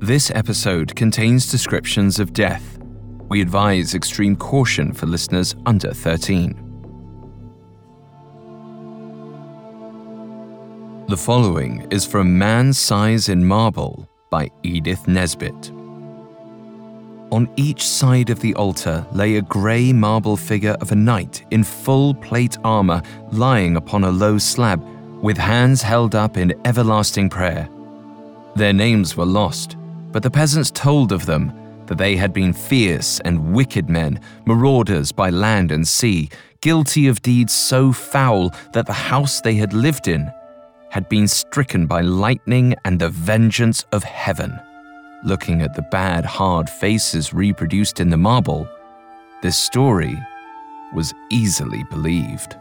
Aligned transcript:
This 0.00 0.30
episode 0.30 0.94
contains 0.94 1.50
descriptions 1.50 2.20
of 2.20 2.32
death. 2.32 2.78
We 3.28 3.40
advise 3.40 3.96
extreme 3.96 4.36
caution 4.36 4.92
for 4.92 5.06
listeners 5.06 5.56
under 5.66 5.92
13. 5.92 6.54
The 11.08 11.16
following 11.16 11.84
is 11.90 12.06
from 12.06 12.38
Man's 12.38 12.78
Size 12.78 13.28
in 13.28 13.44
Marble 13.44 14.08
by 14.30 14.48
Edith 14.62 15.08
Nesbit. 15.08 15.72
On 17.32 17.52
each 17.56 17.84
side 17.84 18.30
of 18.30 18.38
the 18.38 18.54
altar 18.54 19.04
lay 19.12 19.34
a 19.34 19.42
grey 19.42 19.92
marble 19.92 20.36
figure 20.36 20.76
of 20.80 20.92
a 20.92 20.96
knight 20.96 21.44
in 21.50 21.64
full 21.64 22.14
plate 22.14 22.56
armour 22.62 23.02
lying 23.32 23.76
upon 23.76 24.04
a 24.04 24.10
low 24.12 24.38
slab, 24.38 24.80
with 25.20 25.36
hands 25.36 25.82
held 25.82 26.14
up 26.14 26.36
in 26.36 26.54
everlasting 26.64 27.28
prayer. 27.28 27.68
Their 28.54 28.72
names 28.72 29.16
were 29.16 29.26
lost, 29.26 29.76
but 30.12 30.22
the 30.22 30.30
peasants 30.30 30.70
told 30.70 31.12
of 31.12 31.26
them 31.26 31.52
that 31.86 31.98
they 31.98 32.16
had 32.16 32.32
been 32.32 32.52
fierce 32.52 33.20
and 33.24 33.52
wicked 33.52 33.88
men, 33.88 34.20
marauders 34.46 35.10
by 35.10 35.30
land 35.30 35.72
and 35.72 35.86
sea, 35.86 36.28
guilty 36.60 37.08
of 37.08 37.22
deeds 37.22 37.52
so 37.52 37.92
foul 37.92 38.52
that 38.72 38.86
the 38.86 38.92
house 38.92 39.40
they 39.40 39.54
had 39.54 39.72
lived 39.72 40.08
in 40.08 40.30
had 40.90 41.08
been 41.08 41.28
stricken 41.28 41.86
by 41.86 42.00
lightning 42.00 42.74
and 42.84 42.98
the 42.98 43.08
vengeance 43.08 43.84
of 43.92 44.02
heaven. 44.04 44.58
Looking 45.24 45.62
at 45.62 45.74
the 45.74 45.82
bad, 45.82 46.24
hard 46.24 46.70
faces 46.70 47.34
reproduced 47.34 48.00
in 48.00 48.10
the 48.10 48.16
marble, 48.16 48.68
this 49.42 49.56
story 49.56 50.16
was 50.94 51.12
easily 51.30 51.84
believed. 51.90 52.56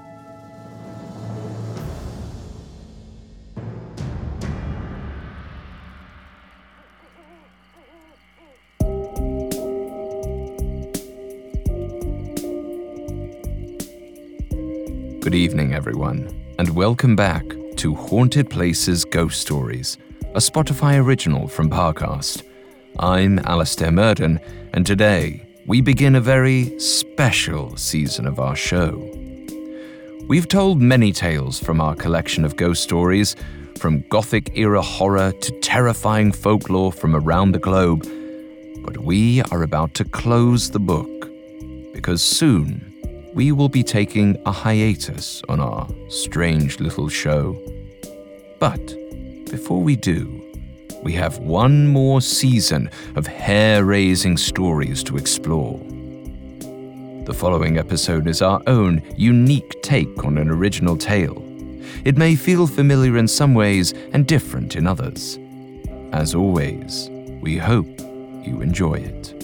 Good 15.28 15.36
evening, 15.36 15.73
everyone, 15.73 16.33
and 16.58 16.70
welcome 16.70 17.14
back 17.14 17.44
to 17.75 17.94
Haunted 17.94 18.50
Places 18.50 19.03
Ghost 19.03 19.42
Stories, 19.42 19.97
a 20.33 20.39
Spotify 20.39 21.03
original 21.03 21.50
from 21.50 21.70
Parcast. 21.70 22.44
I'm 22.97 23.39
Alastair 23.39 23.92
Murden, 23.92 24.39
and 24.72 24.86
today 24.86 25.45
we 25.66 25.81
begin 25.81 26.16
a 26.16 26.22
very 26.22 26.80
special 26.80 27.75
season 27.75 28.25
of 28.25 28.39
our 28.39 28.55
show. 28.55 28.92
We've 30.30 30.48
told 30.48 30.81
many 30.81 31.11
tales 31.11 31.59
from 31.59 31.81
our 31.81 31.94
collection 31.94 32.45
of 32.45 32.55
ghost 32.55 32.81
stories, 32.81 33.36
from 33.78 34.08
Gothic 34.08 34.52
era 34.55 34.81
horror 34.81 35.33
to 35.33 35.59
terrifying 35.59 36.31
folklore 36.31 36.94
from 36.94 37.17
around 37.17 37.52
the 37.52 37.59
globe, 37.59 38.08
but 38.78 39.00
we 39.00 39.42
are 39.52 39.64
about 39.64 39.94
to 39.95 40.05
close 40.05 40.72
the 40.72 40.80
book 40.80 41.30
because 41.92 42.22
soon 42.22 42.86
we 43.38 43.52
will 43.52 43.69
be 43.69 43.83
taking 43.83 44.35
a 44.47 44.52
hiatus 44.52 45.43
on 45.47 45.59
our 45.59 45.88
strange 46.07 46.80
little 46.80 47.07
show. 47.07 47.55
But 48.57 48.83
before 49.52 49.80
we 49.80 49.95
do, 49.95 50.43
we 51.03 51.13
have 51.13 51.38
one 51.38 51.88
more 51.88 52.19
season 52.19 52.89
of 53.15 53.27
hair 53.27 53.85
raising 53.85 54.38
stories 54.38 55.03
to 55.03 55.17
explore. 55.17 55.77
The 57.25 57.35
following 57.38 57.77
episode 57.77 58.25
is 58.25 58.41
our 58.41 58.59
own 58.65 59.03
unique 59.15 59.83
take 59.83 60.25
on 60.25 60.39
an 60.39 60.49
original 60.49 60.97
tale. 60.97 61.38
It 62.05 62.17
may 62.17 62.35
feel 62.35 62.65
familiar 62.65 63.19
in 63.19 63.27
some 63.27 63.53
ways 63.53 63.93
and 64.13 64.25
different 64.25 64.75
in 64.75 64.88
others. 64.88 65.38
As 66.11 66.33
always, 66.33 67.08
we 67.39 67.55
hope 67.55 67.99
you 68.43 68.61
enjoy 68.61 68.95
it. 68.95 69.36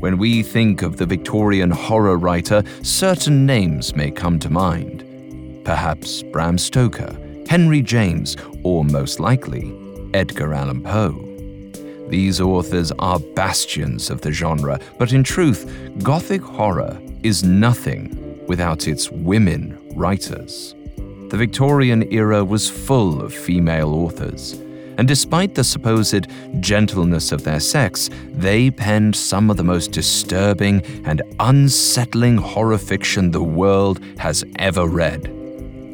When 0.00 0.18
we 0.18 0.42
think 0.42 0.82
of 0.82 0.98
the 0.98 1.06
Victorian 1.06 1.70
horror 1.70 2.18
writer, 2.18 2.62
certain 2.82 3.46
names 3.46 3.96
may 3.96 4.10
come 4.10 4.38
to 4.40 4.50
mind. 4.50 5.02
Perhaps 5.64 6.22
Bram 6.22 6.58
Stoker, 6.58 7.16
Henry 7.48 7.80
James, 7.80 8.36
or 8.62 8.84
most 8.84 9.20
likely, 9.20 9.74
Edgar 10.12 10.52
Allan 10.52 10.82
Poe. 10.82 11.22
These 12.08 12.42
authors 12.42 12.92
are 12.98 13.18
bastions 13.18 14.10
of 14.10 14.20
the 14.20 14.32
genre, 14.32 14.78
but 14.98 15.14
in 15.14 15.24
truth, 15.24 15.64
Gothic 16.02 16.42
horror 16.42 17.00
is 17.22 17.42
nothing 17.42 18.44
without 18.46 18.88
its 18.88 19.10
women 19.10 19.78
writers. 19.94 20.74
The 21.30 21.38
Victorian 21.38 22.12
era 22.12 22.44
was 22.44 22.68
full 22.68 23.22
of 23.22 23.32
female 23.32 23.94
authors 23.94 24.60
and 24.98 25.06
despite 25.06 25.54
the 25.54 25.64
supposed 25.64 26.26
gentleness 26.60 27.32
of 27.32 27.44
their 27.44 27.60
sex, 27.60 28.08
they 28.32 28.70
penned 28.70 29.14
some 29.14 29.50
of 29.50 29.56
the 29.56 29.64
most 29.64 29.92
disturbing 29.92 30.82
and 31.04 31.22
unsettling 31.40 32.36
horror 32.36 32.78
fiction 32.78 33.30
the 33.30 33.42
world 33.42 34.00
has 34.18 34.44
ever 34.58 34.86
read. 34.86 35.32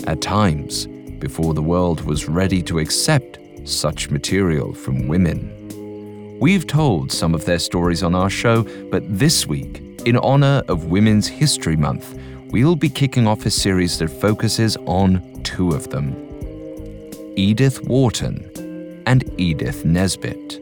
At 0.07 0.21
times, 0.21 0.87
before 1.19 1.55
the 1.55 1.63
world 1.63 2.05
was 2.05 2.29
ready 2.29 2.63
to 2.63 2.79
accept 2.79 3.39
such 3.65 4.11
material 4.11 4.73
from 4.73 5.09
women. 5.09 6.39
We've 6.41 6.67
told 6.67 7.13
some 7.13 7.35
of 7.35 7.45
their 7.45 7.61
stories 7.61 8.03
on 8.03 8.15
our 8.15 8.31
show, 8.31 8.65
but 8.91 9.05
this 9.07 9.47
week, 9.47 9.81
in 10.05 10.17
honor 10.17 10.63
of 10.67 10.87
Women's 10.87 11.29
History 11.29 11.77
Month, 11.77 12.19
we'll 12.51 12.75
be 12.75 12.89
kicking 12.89 13.29
off 13.29 13.47
a 13.47 13.51
series 13.51 13.99
that 13.99 14.09
focuses 14.09 14.77
on 14.79 15.41
two 15.45 15.71
of 15.71 15.91
them 15.91 16.17
Edith 17.37 17.83
Wharton 17.85 18.62
and 19.07 19.25
Edith 19.39 19.85
Nesbit. 19.85 20.61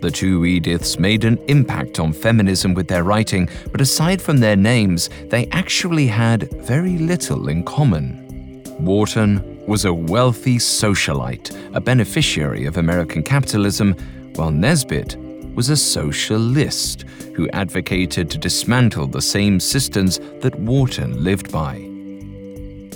The 0.00 0.10
two 0.10 0.40
Ediths 0.40 0.98
made 0.98 1.24
an 1.24 1.36
impact 1.48 2.00
on 2.00 2.14
feminism 2.14 2.72
with 2.72 2.88
their 2.88 3.04
writing, 3.04 3.48
but 3.70 3.82
aside 3.82 4.22
from 4.22 4.38
their 4.38 4.56
names, 4.56 5.10
they 5.26 5.46
actually 5.48 6.06
had 6.06 6.50
very 6.62 6.96
little 6.96 7.48
in 7.48 7.64
common. 7.64 8.64
Wharton 8.78 9.66
was 9.66 9.84
a 9.84 9.92
wealthy 9.92 10.56
socialite, 10.56 11.54
a 11.74 11.80
beneficiary 11.80 12.64
of 12.64 12.78
American 12.78 13.22
capitalism, 13.22 13.94
while 14.36 14.50
Nesbit 14.50 15.16
was 15.54 15.68
a 15.68 15.76
socialist 15.76 17.02
who 17.34 17.48
advocated 17.50 18.30
to 18.30 18.38
dismantle 18.38 19.06
the 19.06 19.20
same 19.20 19.60
systems 19.60 20.18
that 20.40 20.58
Wharton 20.58 21.22
lived 21.22 21.52
by. 21.52 21.89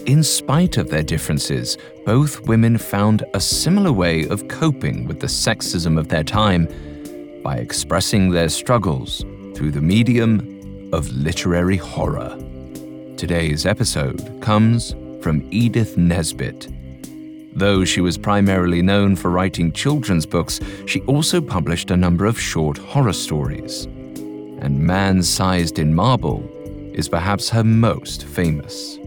In 0.06 0.22
spite 0.22 0.76
of 0.76 0.90
their 0.90 1.02
differences, 1.02 1.78
both 2.04 2.46
women 2.46 2.76
found 2.76 3.24
a 3.32 3.40
similar 3.40 3.90
way 3.90 4.28
of 4.28 4.48
coping 4.48 5.06
with 5.06 5.18
the 5.18 5.26
sexism 5.26 5.98
of 5.98 6.08
their 6.08 6.22
time 6.22 6.68
by 7.42 7.56
expressing 7.56 8.28
their 8.28 8.50
struggles 8.50 9.24
through 9.54 9.70
the 9.70 9.80
medium 9.80 10.90
of 10.92 11.10
literary 11.12 11.78
horror. 11.78 12.36
Today's 13.16 13.64
episode 13.64 14.42
comes 14.42 14.94
from 15.22 15.48
Edith 15.50 15.96
Nesbit. 15.96 16.68
Though 17.56 17.86
she 17.86 18.02
was 18.02 18.18
primarily 18.18 18.82
known 18.82 19.16
for 19.16 19.30
writing 19.30 19.72
children's 19.72 20.26
books, 20.26 20.60
she 20.84 21.00
also 21.02 21.40
published 21.40 21.90
a 21.90 21.96
number 21.96 22.26
of 22.26 22.38
short 22.38 22.76
horror 22.76 23.14
stories. 23.14 23.86
And 24.60 24.78
Man 24.78 25.22
Sized 25.22 25.78
in 25.78 25.94
Marble 25.94 26.46
is 26.92 27.08
perhaps 27.08 27.48
her 27.48 27.64
most 27.64 28.24
famous. 28.26 28.98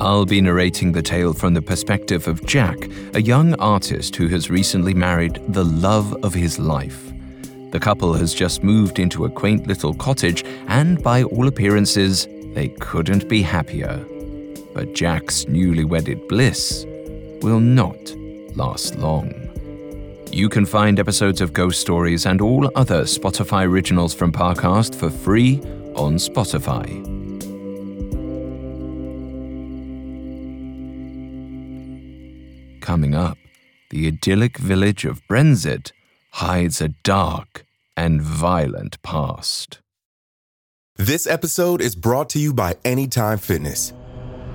I'll 0.00 0.26
be 0.26 0.42
narrating 0.42 0.92
the 0.92 1.02
tale 1.02 1.32
from 1.32 1.54
the 1.54 1.62
perspective 1.62 2.28
of 2.28 2.44
Jack, 2.44 2.76
a 3.14 3.22
young 3.22 3.54
artist 3.54 4.14
who 4.14 4.28
has 4.28 4.50
recently 4.50 4.92
married 4.92 5.40
the 5.48 5.64
love 5.64 6.12
of 6.22 6.34
his 6.34 6.58
life. 6.58 7.12
The 7.70 7.80
couple 7.80 8.12
has 8.12 8.34
just 8.34 8.62
moved 8.62 8.98
into 8.98 9.24
a 9.24 9.30
quaint 9.30 9.66
little 9.66 9.94
cottage, 9.94 10.44
and 10.68 11.02
by 11.02 11.22
all 11.22 11.48
appearances, 11.48 12.28
they 12.54 12.68
couldn't 12.78 13.26
be 13.26 13.40
happier. 13.40 14.04
But 14.74 14.94
Jack's 14.94 15.48
newly 15.48 15.84
wedded 15.84 16.28
bliss 16.28 16.84
will 17.40 17.60
not 17.60 18.14
last 18.54 18.98
long. 18.98 19.32
You 20.30 20.50
can 20.50 20.66
find 20.66 21.00
episodes 21.00 21.40
of 21.40 21.54
Ghost 21.54 21.80
Stories 21.80 22.26
and 22.26 22.42
all 22.42 22.70
other 22.74 23.04
Spotify 23.04 23.66
originals 23.66 24.12
from 24.12 24.30
Parcast 24.30 24.94
for 24.94 25.08
free 25.08 25.60
on 25.94 26.16
Spotify. 26.16 27.15
Coming 32.86 33.16
up, 33.16 33.36
the 33.90 34.06
idyllic 34.06 34.58
village 34.58 35.04
of 35.04 35.20
Brenzett 35.26 35.90
hides 36.34 36.80
a 36.80 36.90
dark 36.90 37.66
and 37.96 38.22
violent 38.22 39.02
past. 39.02 39.80
This 40.94 41.26
episode 41.26 41.80
is 41.80 41.96
brought 41.96 42.30
to 42.30 42.38
you 42.38 42.54
by 42.54 42.76
Anytime 42.84 43.38
Fitness. 43.38 43.92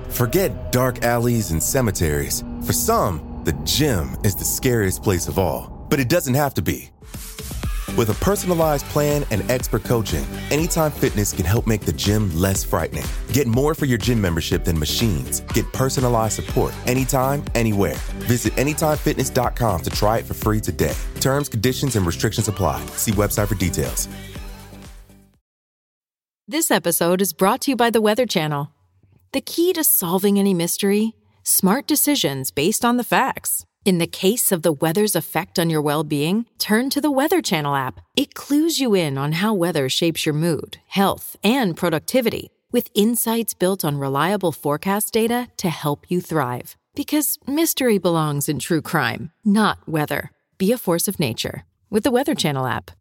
Forget 0.08 0.72
dark 0.72 1.04
alleys 1.04 1.52
and 1.52 1.62
cemeteries. 1.62 2.42
For 2.66 2.72
some, 2.72 3.42
the 3.44 3.52
gym 3.66 4.16
is 4.24 4.36
the 4.36 4.46
scariest 4.46 5.04
place 5.04 5.28
of 5.28 5.38
all, 5.38 5.86
but 5.90 6.00
it 6.00 6.08
doesn't 6.08 6.36
have 6.36 6.54
to 6.54 6.62
be. 6.62 6.90
With 7.98 8.10
a 8.10 8.14
personalized 8.24 8.86
plan 8.88 9.26
and 9.32 9.50
expert 9.52 9.84
coaching, 9.84 10.26
Anytime 10.50 10.92
Fitness 10.92 11.34
can 11.34 11.46
help 11.46 11.68
make 11.68 11.82
the 11.82 11.94
gym 11.94 12.34
less 12.36 12.64
frightening. 12.64 13.06
Get 13.34 13.48
more 13.48 13.74
for 13.74 13.86
your 13.86 13.98
gym 13.98 14.20
membership 14.22 14.64
than 14.64 14.78
machines. 14.78 15.42
Get 15.54 15.72
personalized 15.74 16.36
support 16.36 16.74
anytime, 16.88 17.44
anywhere. 17.56 17.96
Visit 18.28 18.54
AnytimeFitness.com 18.54 19.82
to 19.82 19.90
try 19.90 20.20
it 20.20 20.26
for 20.26 20.34
free 20.34 20.60
today. 20.60 20.96
Terms, 21.20 21.50
conditions, 21.50 21.96
and 21.96 22.06
restrictions 22.06 22.48
apply. 22.48 22.86
See 22.98 23.12
website 23.12 23.48
for 23.48 23.56
details. 23.56 24.08
This 26.48 26.70
episode 26.70 27.22
is 27.22 27.34
brought 27.34 27.62
to 27.62 27.72
you 27.72 27.78
by 27.78 27.90
the 27.90 28.02
Weather 28.02 28.26
Channel. 28.26 28.74
The 29.32 29.42
key 29.42 29.72
to 29.74 29.84
solving 29.84 30.38
any 30.38 30.54
mystery? 30.54 31.14
Smart 31.44 31.88
decisions 31.88 32.52
based 32.52 32.84
on 32.84 32.98
the 32.98 33.06
facts. 33.06 33.66
In 33.84 33.98
the 33.98 34.06
case 34.06 34.52
of 34.52 34.62
the 34.62 34.74
weather's 34.74 35.16
effect 35.16 35.58
on 35.58 35.72
your 35.72 35.82
well 35.82 36.04
being, 36.04 36.46
turn 36.60 36.92
to 36.92 37.02
the 37.02 37.10
Weather 37.10 37.42
Channel 37.42 37.76
app. 37.76 38.00
It 38.16 38.36
clues 38.36 38.80
you 38.80 38.94
in 38.94 39.18
on 39.18 39.32
how 39.32 39.56
weather 39.56 39.90
shapes 39.90 40.24
your 40.24 40.36
mood, 40.36 40.78
health, 40.86 41.36
and 41.44 41.76
productivity, 41.76 42.52
with 42.72 42.92
insights 42.94 43.56
built 43.56 43.84
on 43.84 43.98
reliable 43.98 44.52
forecast 44.52 45.12
data 45.14 45.48
to 45.58 45.72
help 45.72 46.06
you 46.12 46.22
thrive. 46.22 46.76
Because 46.94 47.40
mystery 47.48 47.98
belongs 47.98 48.48
in 48.48 48.60
true 48.60 48.84
crime, 48.84 49.32
not 49.44 49.80
weather. 49.88 50.30
Be 50.60 50.72
a 50.72 50.78
force 50.78 51.08
of 51.08 51.20
nature 51.20 51.64
with 51.90 52.04
the 52.04 52.12
Weather 52.12 52.36
Channel 52.36 52.68
app. 52.68 52.92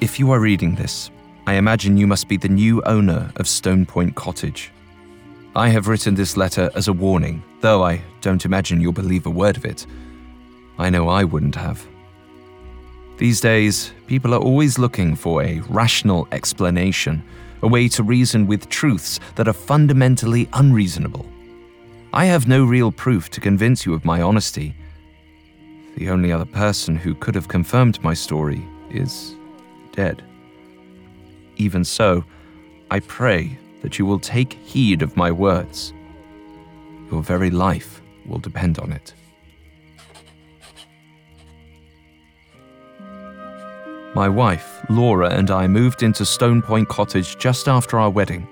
If 0.00 0.18
you 0.18 0.30
are 0.30 0.40
reading 0.40 0.76
this, 0.76 1.10
I 1.46 1.56
imagine 1.56 1.98
you 1.98 2.06
must 2.06 2.28
be 2.28 2.38
the 2.38 2.48
new 2.48 2.80
owner 2.84 3.30
of 3.36 3.46
Stone 3.46 3.84
Point 3.84 4.14
Cottage. 4.14 4.72
I 5.58 5.70
have 5.70 5.88
written 5.88 6.14
this 6.14 6.36
letter 6.36 6.70
as 6.76 6.86
a 6.86 6.92
warning, 6.92 7.42
though 7.62 7.82
I 7.82 8.00
don't 8.20 8.44
imagine 8.44 8.80
you'll 8.80 8.92
believe 8.92 9.26
a 9.26 9.30
word 9.30 9.56
of 9.56 9.64
it. 9.64 9.88
I 10.78 10.88
know 10.88 11.08
I 11.08 11.24
wouldn't 11.24 11.56
have. 11.56 11.84
These 13.16 13.40
days, 13.40 13.92
people 14.06 14.34
are 14.34 14.40
always 14.40 14.78
looking 14.78 15.16
for 15.16 15.42
a 15.42 15.58
rational 15.68 16.28
explanation, 16.30 17.24
a 17.62 17.66
way 17.66 17.88
to 17.88 18.04
reason 18.04 18.46
with 18.46 18.68
truths 18.68 19.18
that 19.34 19.48
are 19.48 19.52
fundamentally 19.52 20.48
unreasonable. 20.52 21.26
I 22.12 22.26
have 22.26 22.46
no 22.46 22.64
real 22.64 22.92
proof 22.92 23.28
to 23.30 23.40
convince 23.40 23.84
you 23.84 23.94
of 23.94 24.04
my 24.04 24.22
honesty. 24.22 24.76
The 25.96 26.08
only 26.08 26.30
other 26.30 26.44
person 26.44 26.94
who 26.94 27.16
could 27.16 27.34
have 27.34 27.48
confirmed 27.48 28.00
my 28.00 28.14
story 28.14 28.64
is 28.90 29.34
dead. 29.90 30.22
Even 31.56 31.82
so, 31.82 32.22
I 32.92 33.00
pray 33.00 33.58
that 33.80 33.98
you 33.98 34.06
will 34.06 34.18
take 34.18 34.54
heed 34.54 35.02
of 35.02 35.16
my 35.16 35.30
words. 35.30 35.92
Your 37.10 37.22
very 37.22 37.50
life 37.50 38.00
will 38.26 38.38
depend 38.38 38.78
on 38.78 38.92
it. 38.92 39.14
My 44.14 44.28
wife, 44.28 44.80
Laura, 44.88 45.30
and 45.30 45.50
I 45.50 45.66
moved 45.66 46.02
into 46.02 46.24
Stone 46.24 46.62
Point 46.62 46.88
Cottage 46.88 47.38
just 47.38 47.68
after 47.68 47.98
our 47.98 48.10
wedding. 48.10 48.48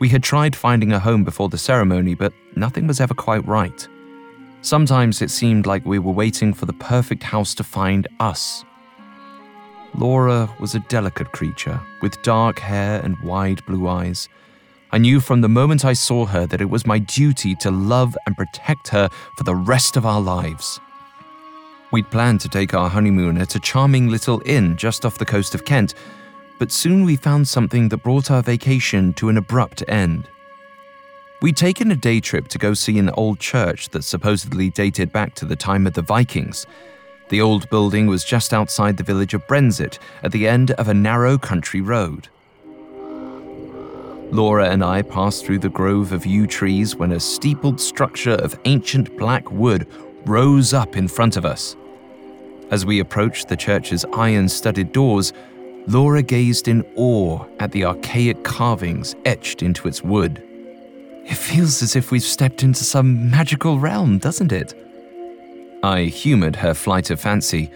We 0.00 0.08
had 0.08 0.22
tried 0.22 0.56
finding 0.56 0.92
a 0.92 0.98
home 0.98 1.24
before 1.24 1.48
the 1.48 1.58
ceremony, 1.58 2.14
but 2.14 2.32
nothing 2.56 2.86
was 2.86 3.00
ever 3.00 3.14
quite 3.14 3.46
right. 3.46 3.86
Sometimes 4.62 5.22
it 5.22 5.30
seemed 5.30 5.66
like 5.66 5.84
we 5.84 5.98
were 5.98 6.12
waiting 6.12 6.52
for 6.52 6.66
the 6.66 6.72
perfect 6.72 7.22
house 7.22 7.54
to 7.56 7.64
find 7.64 8.08
us. 8.18 8.64
Laura 9.94 10.48
was 10.58 10.74
a 10.74 10.80
delicate 10.88 11.32
creature 11.32 11.80
with 12.02 12.20
dark 12.22 12.58
hair 12.58 13.00
and 13.02 13.18
wide 13.20 13.64
blue 13.66 13.88
eyes. 13.88 14.28
I 14.90 14.98
knew 14.98 15.20
from 15.20 15.42
the 15.42 15.48
moment 15.48 15.84
I 15.84 15.92
saw 15.92 16.24
her 16.26 16.46
that 16.46 16.62
it 16.62 16.70
was 16.70 16.86
my 16.86 16.98
duty 16.98 17.54
to 17.56 17.70
love 17.70 18.16
and 18.26 18.36
protect 18.36 18.88
her 18.88 19.10
for 19.36 19.44
the 19.44 19.54
rest 19.54 19.96
of 19.96 20.06
our 20.06 20.20
lives. 20.20 20.80
We'd 21.90 22.10
planned 22.10 22.40
to 22.42 22.48
take 22.48 22.72
our 22.72 22.88
honeymoon 22.88 23.38
at 23.38 23.54
a 23.54 23.60
charming 23.60 24.08
little 24.08 24.42
inn 24.46 24.76
just 24.76 25.04
off 25.04 25.18
the 25.18 25.26
coast 25.26 25.54
of 25.54 25.64
Kent, 25.66 25.94
but 26.58 26.72
soon 26.72 27.04
we 27.04 27.16
found 27.16 27.46
something 27.46 27.88
that 27.90 28.02
brought 28.02 28.30
our 28.30 28.42
vacation 28.42 29.12
to 29.14 29.28
an 29.28 29.36
abrupt 29.36 29.82
end. 29.88 30.28
We'd 31.40 31.56
taken 31.56 31.92
a 31.92 31.96
day 31.96 32.18
trip 32.20 32.48
to 32.48 32.58
go 32.58 32.74
see 32.74 32.98
an 32.98 33.10
old 33.10 33.38
church 33.40 33.90
that 33.90 34.04
supposedly 34.04 34.70
dated 34.70 35.12
back 35.12 35.34
to 35.36 35.44
the 35.44 35.54
time 35.54 35.86
of 35.86 35.92
the 35.92 36.02
Vikings. 36.02 36.66
The 37.28 37.40
old 37.42 37.68
building 37.70 38.06
was 38.06 38.24
just 38.24 38.54
outside 38.54 38.96
the 38.96 39.04
village 39.04 39.34
of 39.34 39.46
Brenzett, 39.46 39.98
at 40.22 40.32
the 40.32 40.48
end 40.48 40.72
of 40.72 40.88
a 40.88 40.94
narrow 40.94 41.38
country 41.38 41.80
road. 41.80 42.28
Laura 44.30 44.68
and 44.68 44.84
I 44.84 45.02
passed 45.02 45.44
through 45.44 45.60
the 45.60 45.68
grove 45.68 46.12
of 46.12 46.26
yew 46.26 46.46
trees 46.46 46.94
when 46.94 47.12
a 47.12 47.20
steepled 47.20 47.80
structure 47.80 48.34
of 48.34 48.58
ancient 48.66 49.16
black 49.16 49.50
wood 49.50 49.86
rose 50.26 50.74
up 50.74 50.96
in 50.96 51.08
front 51.08 51.36
of 51.36 51.46
us. 51.46 51.76
As 52.70 52.84
we 52.84 53.00
approached 53.00 53.48
the 53.48 53.56
church's 53.56 54.04
iron 54.12 54.48
studded 54.48 54.92
doors, 54.92 55.32
Laura 55.86 56.22
gazed 56.22 56.68
in 56.68 56.84
awe 56.96 57.42
at 57.60 57.72
the 57.72 57.86
archaic 57.86 58.44
carvings 58.44 59.16
etched 59.24 59.62
into 59.62 59.88
its 59.88 60.02
wood. 60.02 60.42
It 61.24 61.36
feels 61.36 61.82
as 61.82 61.96
if 61.96 62.10
we've 62.10 62.22
stepped 62.22 62.62
into 62.62 62.84
some 62.84 63.30
magical 63.30 63.78
realm, 63.78 64.18
doesn't 64.18 64.52
it? 64.52 64.74
I 65.82 66.02
humoured 66.02 66.56
her 66.56 66.74
flight 66.74 67.10
of 67.10 67.20
fancy, 67.20 67.70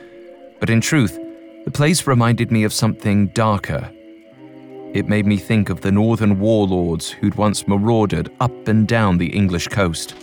but 0.61 0.69
in 0.69 0.83
truth, 0.83 1.19
the 1.65 1.71
place 1.71 2.07
reminded 2.07 2.51
me 2.53 2.65
of 2.65 2.73
something 2.73 3.29
darker. 3.29 3.91
It 4.95 5.09
made 5.09 5.25
me 5.25 5.39
think 5.39 5.71
of 5.71 5.81
the 5.81 5.91
northern 5.91 6.39
warlords 6.39 7.09
who'd 7.09 7.37
once 7.37 7.67
marauded 7.67 8.31
up 8.41 8.69
and 8.69 8.87
down 8.87 9.17
the 9.17 9.35
English 9.35 9.69
coast. 9.69 10.15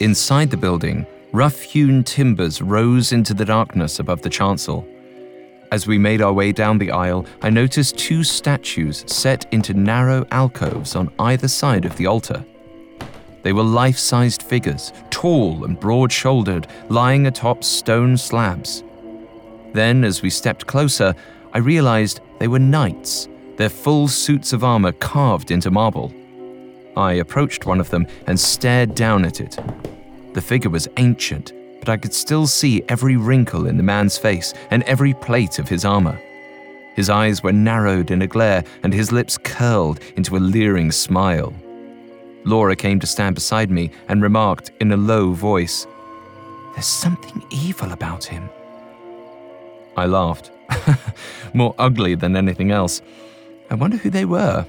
Inside 0.00 0.50
the 0.50 0.56
building, 0.56 1.06
rough 1.32 1.60
hewn 1.60 2.02
timbers 2.02 2.60
rose 2.60 3.12
into 3.12 3.32
the 3.32 3.44
darkness 3.44 4.00
above 4.00 4.22
the 4.22 4.30
chancel. 4.30 4.84
As 5.70 5.86
we 5.86 5.96
made 5.96 6.20
our 6.20 6.32
way 6.32 6.50
down 6.50 6.78
the 6.78 6.90
aisle, 6.90 7.24
I 7.40 7.50
noticed 7.50 7.96
two 7.96 8.24
statues 8.24 9.04
set 9.06 9.46
into 9.52 9.74
narrow 9.74 10.26
alcoves 10.32 10.96
on 10.96 11.12
either 11.20 11.46
side 11.46 11.84
of 11.84 11.96
the 11.96 12.08
altar. 12.08 12.44
They 13.42 13.52
were 13.52 13.62
life 13.62 13.98
sized 13.98 14.42
figures, 14.42 14.92
tall 15.10 15.64
and 15.64 15.78
broad 15.78 16.10
shouldered, 16.10 16.66
lying 16.88 17.28
atop 17.28 17.62
stone 17.62 18.16
slabs. 18.16 18.82
Then, 19.72 20.02
as 20.02 20.20
we 20.20 20.30
stepped 20.30 20.66
closer, 20.66 21.14
I 21.52 21.58
realized 21.58 22.20
they 22.38 22.48
were 22.48 22.58
knights, 22.58 23.28
their 23.56 23.68
full 23.68 24.08
suits 24.08 24.52
of 24.52 24.64
armor 24.64 24.92
carved 24.92 25.50
into 25.50 25.70
marble. 25.70 26.12
I 26.96 27.14
approached 27.14 27.66
one 27.66 27.80
of 27.80 27.90
them 27.90 28.06
and 28.26 28.38
stared 28.38 28.94
down 28.94 29.24
at 29.24 29.40
it. 29.40 29.58
The 30.34 30.40
figure 30.40 30.70
was 30.70 30.88
ancient, 30.96 31.52
but 31.80 31.88
I 31.88 31.96
could 31.96 32.14
still 32.14 32.46
see 32.46 32.82
every 32.88 33.16
wrinkle 33.16 33.66
in 33.66 33.76
the 33.76 33.82
man's 33.82 34.16
face 34.16 34.54
and 34.70 34.82
every 34.84 35.14
plate 35.14 35.58
of 35.58 35.68
his 35.68 35.84
armor. 35.84 36.20
His 36.94 37.10
eyes 37.10 37.42
were 37.42 37.52
narrowed 37.52 38.10
in 38.10 38.22
a 38.22 38.26
glare, 38.26 38.64
and 38.82 38.92
his 38.92 39.12
lips 39.12 39.38
curled 39.38 40.00
into 40.16 40.36
a 40.36 40.38
leering 40.38 40.92
smile. 40.92 41.52
Laura 42.44 42.74
came 42.76 43.00
to 43.00 43.06
stand 43.06 43.34
beside 43.34 43.70
me 43.70 43.90
and 44.08 44.22
remarked 44.22 44.72
in 44.80 44.92
a 44.92 44.96
low 44.96 45.32
voice, 45.32 45.86
There's 46.74 46.86
something 46.86 47.42
evil 47.50 47.92
about 47.92 48.24
him. 48.24 48.48
I 49.96 50.06
laughed. 50.06 50.50
More 51.54 51.74
ugly 51.78 52.14
than 52.14 52.36
anything 52.36 52.70
else. 52.70 53.02
I 53.70 53.74
wonder 53.74 53.96
who 53.96 54.10
they 54.10 54.24
were. 54.24 54.66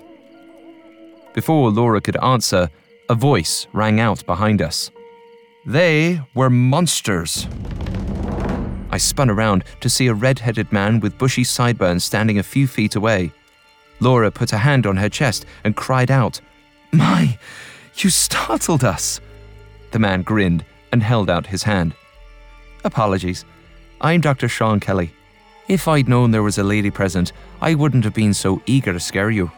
Before 1.34 1.72
Laura 1.72 2.02
could 2.02 2.18
answer, 2.18 2.70
a 3.10 3.16
voice 3.16 3.68
rang 3.74 4.00
out 4.00 4.26
behind 4.26 4.62
us. 4.62 4.92
They 5.66 6.22
were 6.34 6.50
monsters. 6.50 7.48
I 8.90 8.98
spun 8.98 9.30
around 9.30 9.64
to 9.80 9.90
see 9.90 10.08
a 10.08 10.14
red 10.14 10.40
headed 10.40 10.72
man 10.72 11.00
with 11.00 11.18
bushy 11.18 11.44
sideburns 11.44 12.04
standing 12.04 12.40
a 12.40 12.44
few 12.44 12.68
feet 12.68 12.96
away. 12.96 13.32
Laura 14.00 14.32
put 14.32 14.52
a 14.52 14.58
hand 14.58 14.86
on 14.86 14.98
her 14.98 15.10
chest 15.10 15.46
and 15.64 15.76
cried 15.76 16.12
out, 16.12 16.42
My, 16.92 17.38
you 17.96 18.10
startled 18.10 18.84
us. 18.84 19.22
The 19.92 20.00
man 20.00 20.24
grinned 20.24 20.66
and 20.92 21.04
held 21.04 21.30
out 21.30 21.48
his 21.48 21.64
hand. 21.64 21.94
Apologies. 22.84 23.46
I'm 24.02 24.20
Dr. 24.20 24.50
Sean 24.50 24.80
Kelly. 24.80 25.14
If 25.72 25.88
I'd 25.88 26.10
known 26.10 26.32
there 26.32 26.44
was 26.44 26.58
a 26.58 26.66
lady 26.66 26.92
present, 26.92 27.32
I 27.62 27.76
wouldn't 27.76 28.04
have 28.04 28.14
been 28.14 28.34
so 28.34 28.62
eager 28.66 28.92
to 28.92 29.00
scare 29.00 29.32
you. 29.32 29.50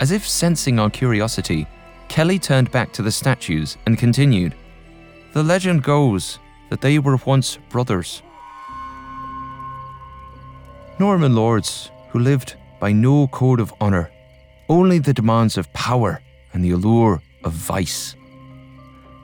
As 0.00 0.10
if 0.10 0.26
sensing 0.26 0.78
our 0.78 0.88
curiosity, 0.88 1.66
Kelly 2.08 2.38
turned 2.38 2.70
back 2.70 2.90
to 2.94 3.02
the 3.02 3.12
statues 3.12 3.76
and 3.84 3.98
continued. 3.98 4.54
The 5.34 5.42
legend 5.42 5.82
goes 5.82 6.38
that 6.70 6.80
they 6.80 6.98
were 6.98 7.18
once 7.26 7.58
brothers. 7.68 8.22
Norman 10.98 11.34
lords 11.34 11.90
who 12.08 12.20
lived 12.20 12.56
by 12.80 12.92
no 12.92 13.26
code 13.26 13.60
of 13.60 13.74
honour, 13.78 14.10
only 14.70 15.00
the 15.00 15.12
demands 15.12 15.58
of 15.58 15.70
power 15.74 16.22
and 16.54 16.64
the 16.64 16.70
allure 16.70 17.20
of 17.44 17.52
vice. 17.52 18.16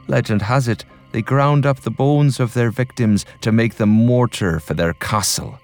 Legend 0.08 0.42
has 0.42 0.68
it 0.68 0.85
they 1.12 1.23
ground 1.23 1.64
up 1.64 1.80
the 1.80 1.90
bones 1.90 2.38
of 2.38 2.52
their 2.52 2.70
victims 2.70 3.25
to 3.40 3.50
make 3.50 3.76
them 3.76 3.88
mortar 3.88 4.61
for 4.61 4.75
their 4.75 4.92
castle. 4.92 5.58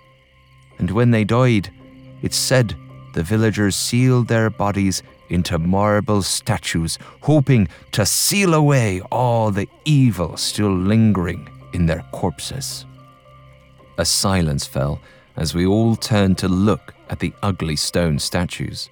And 0.79 0.91
when 0.91 1.11
they 1.11 1.25
died, 1.25 1.71
it's 2.23 2.37
said 2.37 2.75
the 3.15 3.23
villagers 3.23 3.77
sealed 3.77 4.29
their 4.29 4.51
bodies 4.51 5.03
into 5.29 5.59
marble 5.59 6.23
statues, 6.23 6.99
hoping 7.23 7.69
to 7.93 8.05
seal 8.05 8.55
away 8.55 9.01
all 9.11 9.51
the 9.51 9.69
evil 9.85 10.37
still 10.37 10.75
lingering 10.75 11.49
in 11.73 11.87
their 11.87 12.05
corpses. 12.13 12.87
A 13.99 14.05
silence 14.05 14.67
fell 14.67 15.01
as 15.37 15.55
we 15.55 15.67
all 15.67 15.97
turned 15.97 16.39
to 16.39 16.49
look 16.49 16.95
at 17.09 17.21
the 17.21 17.33
ugly 17.43 17.77
stone 17.77 18.19
statues. 18.19 18.91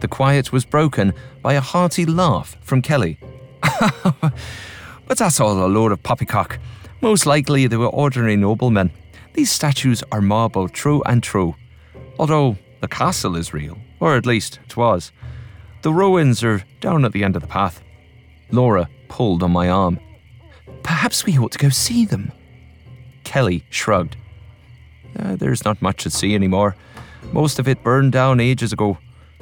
The 0.00 0.08
quiet 0.08 0.52
was 0.52 0.64
broken 0.64 1.14
by 1.42 1.54
a 1.54 1.60
hearty 1.60 2.04
laugh 2.04 2.56
from 2.60 2.82
Kelly. 2.82 3.18
but 4.20 5.18
that's 5.18 5.40
all 5.40 5.64
a 5.64 5.68
load 5.68 5.92
of 5.92 6.02
poppycock. 6.02 6.58
Most 7.00 7.26
likely 7.26 7.66
they 7.66 7.76
were 7.76 7.86
ordinary 7.86 8.36
noblemen. 8.36 8.90
These 9.34 9.50
statues 9.50 10.04
are 10.12 10.20
marble 10.20 10.68
true 10.68 11.02
and 11.06 11.22
true. 11.22 11.56
Although 12.18 12.56
the 12.80 12.88
castle 12.88 13.36
is 13.36 13.52
real, 13.52 13.78
or 13.98 14.16
at 14.16 14.26
least 14.26 14.60
it 14.64 14.76
was. 14.76 15.10
The 15.82 15.92
ruins 15.92 16.44
are 16.44 16.64
down 16.80 17.04
at 17.04 17.12
the 17.12 17.24
end 17.24 17.34
of 17.34 17.42
the 17.42 17.48
path. 17.48 17.82
Laura 18.52 18.88
pulled 19.08 19.42
on 19.42 19.50
my 19.50 19.68
arm. 19.68 19.98
Perhaps 20.84 21.26
we 21.26 21.36
ought 21.36 21.50
to 21.52 21.58
go 21.58 21.68
see 21.68 22.06
them. 22.06 22.30
Kelly 23.24 23.64
shrugged. 23.70 24.16
Uh, 25.18 25.34
there's 25.34 25.64
not 25.64 25.82
much 25.82 26.04
to 26.04 26.10
see 26.10 26.34
anymore. 26.34 26.76
Most 27.32 27.58
of 27.58 27.66
it 27.66 27.82
burned 27.82 28.12
down 28.12 28.38
ages 28.38 28.72
ago. 28.72 28.98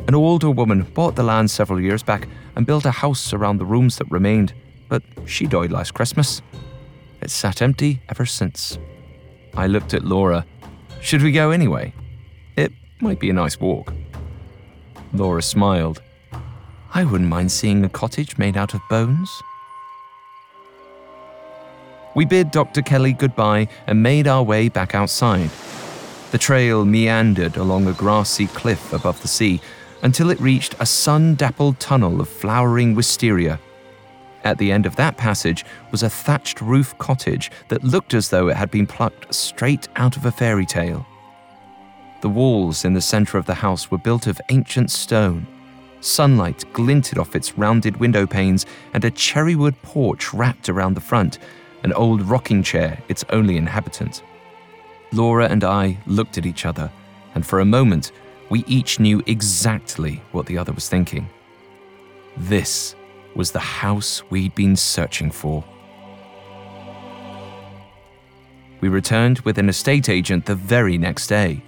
An 0.09 0.15
older 0.15 0.51
woman 0.51 0.83
bought 0.95 1.17
the 1.17 1.23
land 1.23 1.51
several 1.51 1.81
years 1.81 2.03
back 2.03 2.27
and 2.57 2.67
built 2.67 2.87
a 2.87 2.91
house 2.91 3.35
around 3.35 3.59
the 3.59 3.67
rooms 3.67 3.99
that 3.99 4.11
remained, 4.11 4.55
but 4.89 5.03
she 5.27 5.47
died 5.47 5.71
last 5.71 5.93
Christmas. 5.93 6.41
It's 7.21 7.35
sat 7.35 7.61
empty 7.61 8.01
ever 8.09 8.25
since. 8.25 8.79
I 9.57 9.67
looked 9.67 9.95
at 9.95 10.05
Laura. 10.05 10.47
Should 11.01 11.23
we 11.23 11.33
go 11.33 11.51
anyway? 11.51 11.93
It 12.57 12.73
might 13.01 13.21
be 13.21 13.31
a 13.31 13.35
nice 13.35 13.61
walk. 13.61 13.93
Laura 15.13 15.43
smiled. 15.43 16.01
I 16.95 17.05
wouldn't 17.05 17.29
mind 17.29 17.53
seeing 17.53 17.85
a 17.85 17.89
cottage 17.89 18.39
made 18.39 18.57
out 18.57 18.75
of 18.75 18.81
bones. 18.89 19.31
We 22.15 22.25
bid 22.25 22.51
Dr. 22.51 22.83
Kelly 22.83 23.13
goodbye 23.13 23.69
and 23.87 24.03
made 24.03 24.27
our 24.27 24.43
way 24.43 24.69
back 24.69 24.95
outside. 24.95 25.51
The 26.31 26.39
trail 26.39 26.85
meandered 26.85 27.57
along 27.57 27.87
a 27.87 27.93
grassy 27.93 28.47
cliff 28.47 28.93
above 28.93 29.21
the 29.23 29.29
sea 29.29 29.61
until 30.03 30.31
it 30.31 30.41
reached 30.41 30.75
a 30.81 30.87
sun 30.87 31.35
dappled 31.35 31.79
tunnel 31.79 32.21
of 32.21 32.29
flowering 32.29 32.95
wisteria. 32.95 33.59
At 34.45 34.59
the 34.59 34.73
end 34.73 34.87
of 34.87 34.97
that 34.97 35.17
passage 35.17 35.65
was 35.91 36.03
a 36.03 36.11
thatched 36.11 36.61
roof 36.61 36.97
cottage 36.99 37.51
that 37.69 37.85
looked 37.85 38.15
as 38.15 38.31
though 38.31 38.49
it 38.49 38.57
had 38.57 38.71
been 38.71 38.87
plucked 38.87 39.33
straight 39.33 39.89
out 39.97 40.17
of 40.17 40.27
a 40.27 40.33
fairy 40.33 40.67
tale. 40.67 41.07
The 42.23 42.29
walls 42.29 42.85
in 42.85 42.95
the 42.95 43.01
centre 43.01 43.39
of 43.39 43.47
the 43.47 43.55
house 43.55 43.91
were 43.91 43.99
built 43.99 44.27
of 44.27 44.41
ancient 44.49 44.91
stone. 44.91 45.47
Sunlight 46.01 46.65
glinted 46.73 47.19
off 47.19 47.37
its 47.37 47.57
rounded 47.57 47.97
window 47.99 48.27
panes, 48.27 48.67
and 48.93 49.05
a 49.05 49.11
cherrywood 49.11 49.81
porch 49.83 50.33
wrapped 50.35 50.69
around 50.69 50.95
the 50.95 51.01
front, 51.01 51.39
an 51.85 51.93
old 51.93 52.23
rocking 52.23 52.63
chair 52.63 52.99
its 53.09 53.25
only 53.31 53.57
inhabitant. 53.57 54.23
Laura 55.13 55.47
and 55.49 55.63
I 55.63 55.99
looked 56.07 56.39
at 56.39 56.47
each 56.47 56.65
other, 56.65 56.91
and 57.35 57.47
for 57.47 57.61
a 57.61 57.65
moment 57.65 58.13
we 58.51 58.65
each 58.67 58.99
knew 58.99 59.23
exactly 59.27 60.23
what 60.33 60.47
the 60.47 60.59
other 60.59 60.73
was 60.73 60.89
thinking. 60.89 61.29
This 62.37 62.95
was 63.35 63.51
the 63.51 63.59
house 63.59 64.23
we'd 64.31 64.55
been 64.55 64.77
searching 64.77 65.31
for. 65.31 65.65
We 68.81 68.89
returned 68.89 69.41
with 69.41 69.59
an 69.59 69.69
estate 69.69 70.09
agent 70.09 70.47
the 70.47 70.55
very 70.55 70.99
next 70.99 71.29
day. 71.29 71.63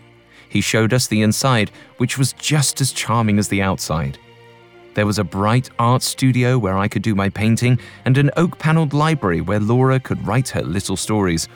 He 0.49 0.61
showed 0.61 0.93
us 0.93 1.07
the 1.07 1.23
inside, 1.23 1.71
which 1.99 2.19
was 2.19 2.33
just 2.35 2.81
as 2.81 2.93
charming 2.93 3.39
as 3.39 3.49
the 3.49 3.63
outside. 3.63 4.19
There 4.95 5.07
was 5.07 5.19
a 5.19 5.25
bright 5.25 5.71
art 5.79 6.03
studio 6.03 6.59
where 6.59 6.79
I 6.79 6.89
could 6.89 7.03
do 7.03 7.15
my 7.15 7.29
painting, 7.29 7.81
and 8.05 8.17
an 8.17 8.31
oak 8.37 8.59
panelled 8.59 8.93
library 8.93 9.41
where 9.41 9.61
Laura 9.61 9.99
could 9.99 10.25
write 10.27 10.51
her 10.51 10.63
little 10.63 10.97
stories. 10.97 11.49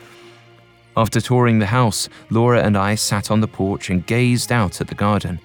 After 0.96 1.20
touring 1.20 1.60
the 1.60 1.66
house, 1.66 2.08
Laura 2.30 2.62
and 2.62 2.76
I 2.76 2.96
sat 2.96 3.30
on 3.30 3.40
the 3.40 3.46
porch 3.46 3.90
and 3.90 4.04
gazed 4.06 4.50
out 4.50 4.80
at 4.80 4.88
the 4.88 4.96
garden. 4.96 5.38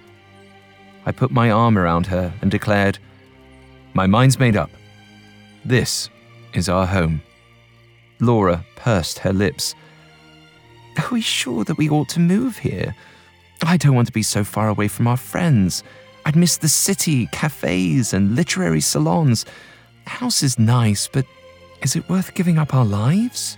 I 1.05 1.12
put 1.12 1.29
my 1.29 1.51
arm 1.51 1.77
around 1.77 2.08
her 2.08 2.34
and 2.41 2.50
declared, 2.50 2.98
My 3.94 4.08
mind's 4.08 4.40
made 4.40 4.56
up. 4.56 4.72
This 5.64 6.10
is 6.54 6.68
our 6.68 6.88
home. 6.88 7.22
Laura 8.20 8.66
pursed 8.76 9.20
her 9.20 9.32
lips. 9.34 9.76
Are 10.98 11.10
we 11.12 11.22
sure 11.22 11.64
that 11.64 11.78
we 11.78 11.90
ought 11.90 12.10
to 12.10 12.20
move 12.20 12.58
here? 12.58 12.96
I 13.62 13.78
don't 13.78 13.96
want 13.96 14.08
to 14.08 14.14
be 14.14 14.24
so 14.24 14.44
far 14.44 14.68
away 14.68 14.88
from 14.88 15.08
our 15.08 15.18
friends. 15.18 15.84
I'd 16.26 16.36
miss 16.36 16.58
the 16.58 16.70
city, 16.70 17.28
cafes, 17.32 18.14
and 18.14 18.36
literary 18.36 18.82
salons. 18.82 19.46
The 20.06 20.10
house 20.10 20.42
is 20.42 20.58
nice, 20.58 21.08
but 21.08 21.26
is 21.82 21.96
it 21.96 22.10
worth 22.10 22.34
giving 22.34 22.58
up 22.58 22.74
our 22.74 22.86
lives? 22.86 23.58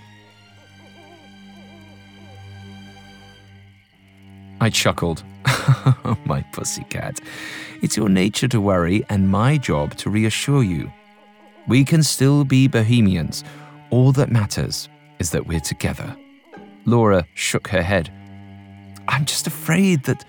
I 4.60 4.70
chuckled. 4.70 5.22
my 6.24 6.42
pussycat. 6.52 7.20
It's 7.82 7.96
your 7.96 8.08
nature 8.08 8.48
to 8.48 8.60
worry 8.60 9.04
and 9.08 9.28
my 9.28 9.58
job 9.58 9.94
to 9.96 10.10
reassure 10.10 10.62
you. 10.62 10.90
We 11.68 11.84
can 11.84 12.02
still 12.02 12.44
be 12.44 12.68
bohemians. 12.68 13.44
All 13.90 14.12
that 14.12 14.30
matters 14.30 14.88
is 15.18 15.30
that 15.30 15.46
we're 15.46 15.60
together. 15.60 16.16
Laura 16.84 17.26
shook 17.34 17.68
her 17.68 17.82
head. 17.82 18.12
I'm 19.08 19.24
just 19.24 19.46
afraid 19.46 20.04
that. 20.04 20.24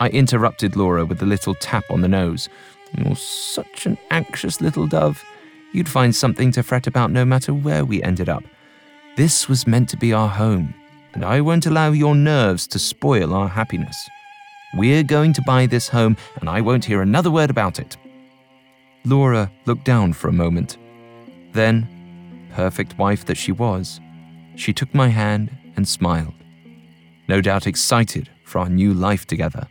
I 0.00 0.08
interrupted 0.08 0.76
Laura 0.76 1.04
with 1.04 1.22
a 1.22 1.26
little 1.26 1.54
tap 1.54 1.84
on 1.90 2.00
the 2.00 2.08
nose. 2.08 2.48
You're 2.96 3.16
such 3.16 3.86
an 3.86 3.98
anxious 4.10 4.60
little 4.60 4.86
dove. 4.86 5.24
You'd 5.72 5.88
find 5.88 6.14
something 6.14 6.52
to 6.52 6.62
fret 6.62 6.86
about 6.86 7.10
no 7.10 7.24
matter 7.24 7.52
where 7.52 7.84
we 7.84 8.02
ended 8.02 8.28
up. 8.28 8.44
This 9.16 9.48
was 9.48 9.66
meant 9.66 9.88
to 9.90 9.96
be 9.96 10.12
our 10.12 10.28
home 10.28 10.74
and 11.16 11.24
I 11.24 11.40
won't 11.40 11.64
allow 11.64 11.92
your 11.92 12.14
nerves 12.14 12.66
to 12.66 12.78
spoil 12.78 13.32
our 13.32 13.48
happiness. 13.48 13.96
We're 14.74 15.02
going 15.02 15.32
to 15.32 15.42
buy 15.46 15.64
this 15.64 15.88
home, 15.88 16.14
and 16.40 16.46
I 16.50 16.60
won't 16.60 16.84
hear 16.84 17.00
another 17.00 17.30
word 17.30 17.48
about 17.48 17.78
it. 17.78 17.96
Laura 19.06 19.50
looked 19.64 19.86
down 19.86 20.12
for 20.12 20.28
a 20.28 20.32
moment. 20.44 20.76
Then, 21.52 21.88
perfect 22.52 22.98
wife 22.98 23.24
that 23.24 23.38
she 23.38 23.50
was, 23.50 23.98
she 24.56 24.74
took 24.74 24.94
my 24.94 25.08
hand 25.08 25.50
and 25.76 25.88
smiled, 25.88 26.34
no 27.28 27.40
doubt 27.40 27.66
excited 27.66 28.28
for 28.44 28.58
our 28.58 28.68
new 28.68 28.92
life 28.92 29.26
together. 29.26 29.66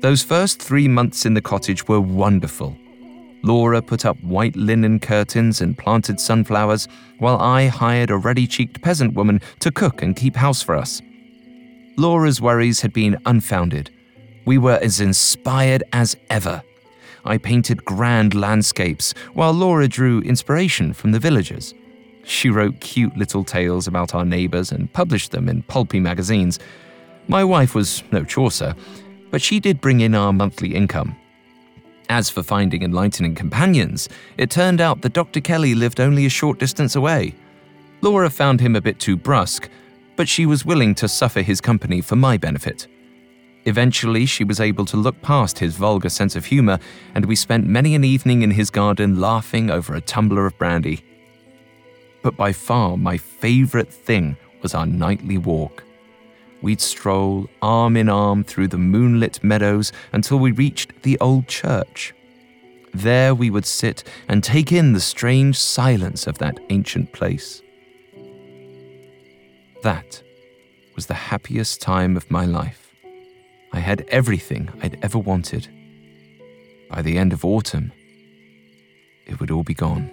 Those 0.00 0.22
first 0.22 0.62
three 0.62 0.88
months 0.88 1.26
in 1.26 1.34
the 1.34 1.42
cottage 1.42 1.86
were 1.86 2.00
wonderful. 2.00 2.74
Laura 3.42 3.80
put 3.80 4.04
up 4.04 4.22
white 4.22 4.56
linen 4.56 4.98
curtains 4.98 5.60
and 5.60 5.78
planted 5.78 6.20
sunflowers, 6.20 6.88
while 7.18 7.38
I 7.38 7.66
hired 7.66 8.10
a 8.10 8.16
ruddy 8.16 8.46
cheeked 8.46 8.82
peasant 8.82 9.14
woman 9.14 9.40
to 9.60 9.70
cook 9.70 10.02
and 10.02 10.14
keep 10.14 10.36
house 10.36 10.62
for 10.62 10.74
us. 10.74 11.00
Laura's 11.96 12.40
worries 12.40 12.80
had 12.80 12.92
been 12.92 13.18
unfounded. 13.26 13.90
We 14.44 14.58
were 14.58 14.78
as 14.82 15.00
inspired 15.00 15.84
as 15.92 16.16
ever. 16.28 16.62
I 17.24 17.38
painted 17.38 17.84
grand 17.84 18.34
landscapes, 18.34 19.12
while 19.34 19.52
Laura 19.52 19.88
drew 19.88 20.20
inspiration 20.20 20.92
from 20.92 21.12
the 21.12 21.18
villagers. 21.18 21.74
She 22.24 22.50
wrote 22.50 22.80
cute 22.80 23.16
little 23.16 23.44
tales 23.44 23.86
about 23.86 24.14
our 24.14 24.24
neighbours 24.24 24.72
and 24.72 24.92
published 24.92 25.30
them 25.30 25.48
in 25.48 25.62
pulpy 25.64 26.00
magazines. 26.00 26.58
My 27.28 27.44
wife 27.44 27.74
was 27.74 28.02
no 28.12 28.24
Chaucer, 28.24 28.74
but 29.30 29.42
she 29.42 29.60
did 29.60 29.80
bring 29.80 30.00
in 30.00 30.14
our 30.14 30.32
monthly 30.32 30.74
income, 30.74 31.16
as 32.10 32.28
for 32.28 32.42
finding 32.42 32.82
enlightening 32.82 33.34
companions, 33.34 34.08
it 34.36 34.50
turned 34.50 34.80
out 34.80 35.00
that 35.00 35.12
Dr. 35.12 35.40
Kelly 35.40 35.74
lived 35.74 36.00
only 36.00 36.26
a 36.26 36.30
short 36.30 36.58
distance 36.58 36.96
away. 36.96 37.34
Laura 38.02 38.28
found 38.28 38.60
him 38.60 38.76
a 38.76 38.80
bit 38.80 38.98
too 38.98 39.16
brusque, 39.16 39.70
but 40.16 40.28
she 40.28 40.44
was 40.44 40.64
willing 40.64 40.94
to 40.96 41.08
suffer 41.08 41.40
his 41.40 41.60
company 41.60 42.00
for 42.00 42.16
my 42.16 42.36
benefit. 42.36 42.88
Eventually, 43.64 44.26
she 44.26 44.42
was 44.42 44.60
able 44.60 44.84
to 44.86 44.96
look 44.96 45.20
past 45.22 45.58
his 45.58 45.76
vulgar 45.76 46.08
sense 46.08 46.34
of 46.34 46.46
humour, 46.46 46.78
and 47.14 47.24
we 47.24 47.36
spent 47.36 47.66
many 47.66 47.94
an 47.94 48.04
evening 48.04 48.42
in 48.42 48.50
his 48.50 48.70
garden 48.70 49.20
laughing 49.20 49.70
over 49.70 49.94
a 49.94 50.00
tumbler 50.00 50.46
of 50.46 50.58
brandy. 50.58 51.04
But 52.22 52.36
by 52.36 52.52
far 52.52 52.96
my 52.96 53.16
favourite 53.16 53.92
thing 53.92 54.36
was 54.62 54.74
our 54.74 54.86
nightly 54.86 55.38
walk 55.38 55.84
we'd 56.62 56.80
stroll 56.80 57.48
arm 57.62 57.96
in 57.96 58.08
arm 58.08 58.44
through 58.44 58.68
the 58.68 58.78
moonlit 58.78 59.42
meadows 59.42 59.92
until 60.12 60.38
we 60.38 60.52
reached 60.52 61.02
the 61.02 61.18
old 61.20 61.48
church. 61.48 62.14
There 62.92 63.34
we 63.34 63.50
would 63.50 63.66
sit 63.66 64.04
and 64.28 64.42
take 64.42 64.72
in 64.72 64.92
the 64.92 65.00
strange 65.00 65.58
silence 65.58 66.26
of 66.26 66.38
that 66.38 66.58
ancient 66.70 67.12
place. 67.12 67.62
That 69.82 70.22
was 70.94 71.06
the 71.06 71.14
happiest 71.14 71.80
time 71.80 72.16
of 72.16 72.30
my 72.30 72.44
life. 72.44 72.92
I 73.72 73.78
had 73.78 74.04
everything 74.08 74.68
I'd 74.82 74.98
ever 75.02 75.18
wanted. 75.18 75.68
By 76.90 77.02
the 77.02 77.16
end 77.16 77.32
of 77.32 77.44
autumn, 77.44 77.92
it 79.26 79.38
would 79.38 79.50
all 79.50 79.62
be 79.62 79.74
gone. 79.74 80.10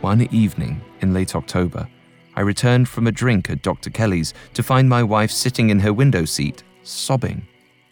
One 0.00 0.22
evening 0.32 0.80
in 1.02 1.12
late 1.12 1.36
October, 1.36 1.86
I 2.34 2.40
returned 2.40 2.88
from 2.88 3.06
a 3.06 3.12
drink 3.12 3.50
at 3.50 3.60
Dr. 3.60 3.90
Kelly's 3.90 4.32
to 4.54 4.62
find 4.62 4.88
my 4.88 5.02
wife 5.02 5.30
sitting 5.30 5.68
in 5.68 5.80
her 5.80 5.92
window 5.92 6.24
seat, 6.24 6.62
sobbing. 6.82 7.46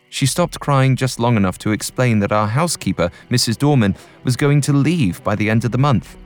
She 0.08 0.24
stopped 0.24 0.58
crying 0.58 0.96
just 0.96 1.20
long 1.20 1.36
enough 1.36 1.58
to 1.58 1.72
explain 1.72 2.20
that 2.20 2.32
our 2.32 2.46
housekeeper, 2.46 3.10
Mrs. 3.28 3.58
Dorman, 3.58 3.94
was 4.24 4.36
going 4.36 4.62
to 4.62 4.72
leave 4.72 5.22
by 5.22 5.34
the 5.34 5.50
end 5.50 5.66
of 5.66 5.70
the 5.70 5.76
month. 5.76 6.16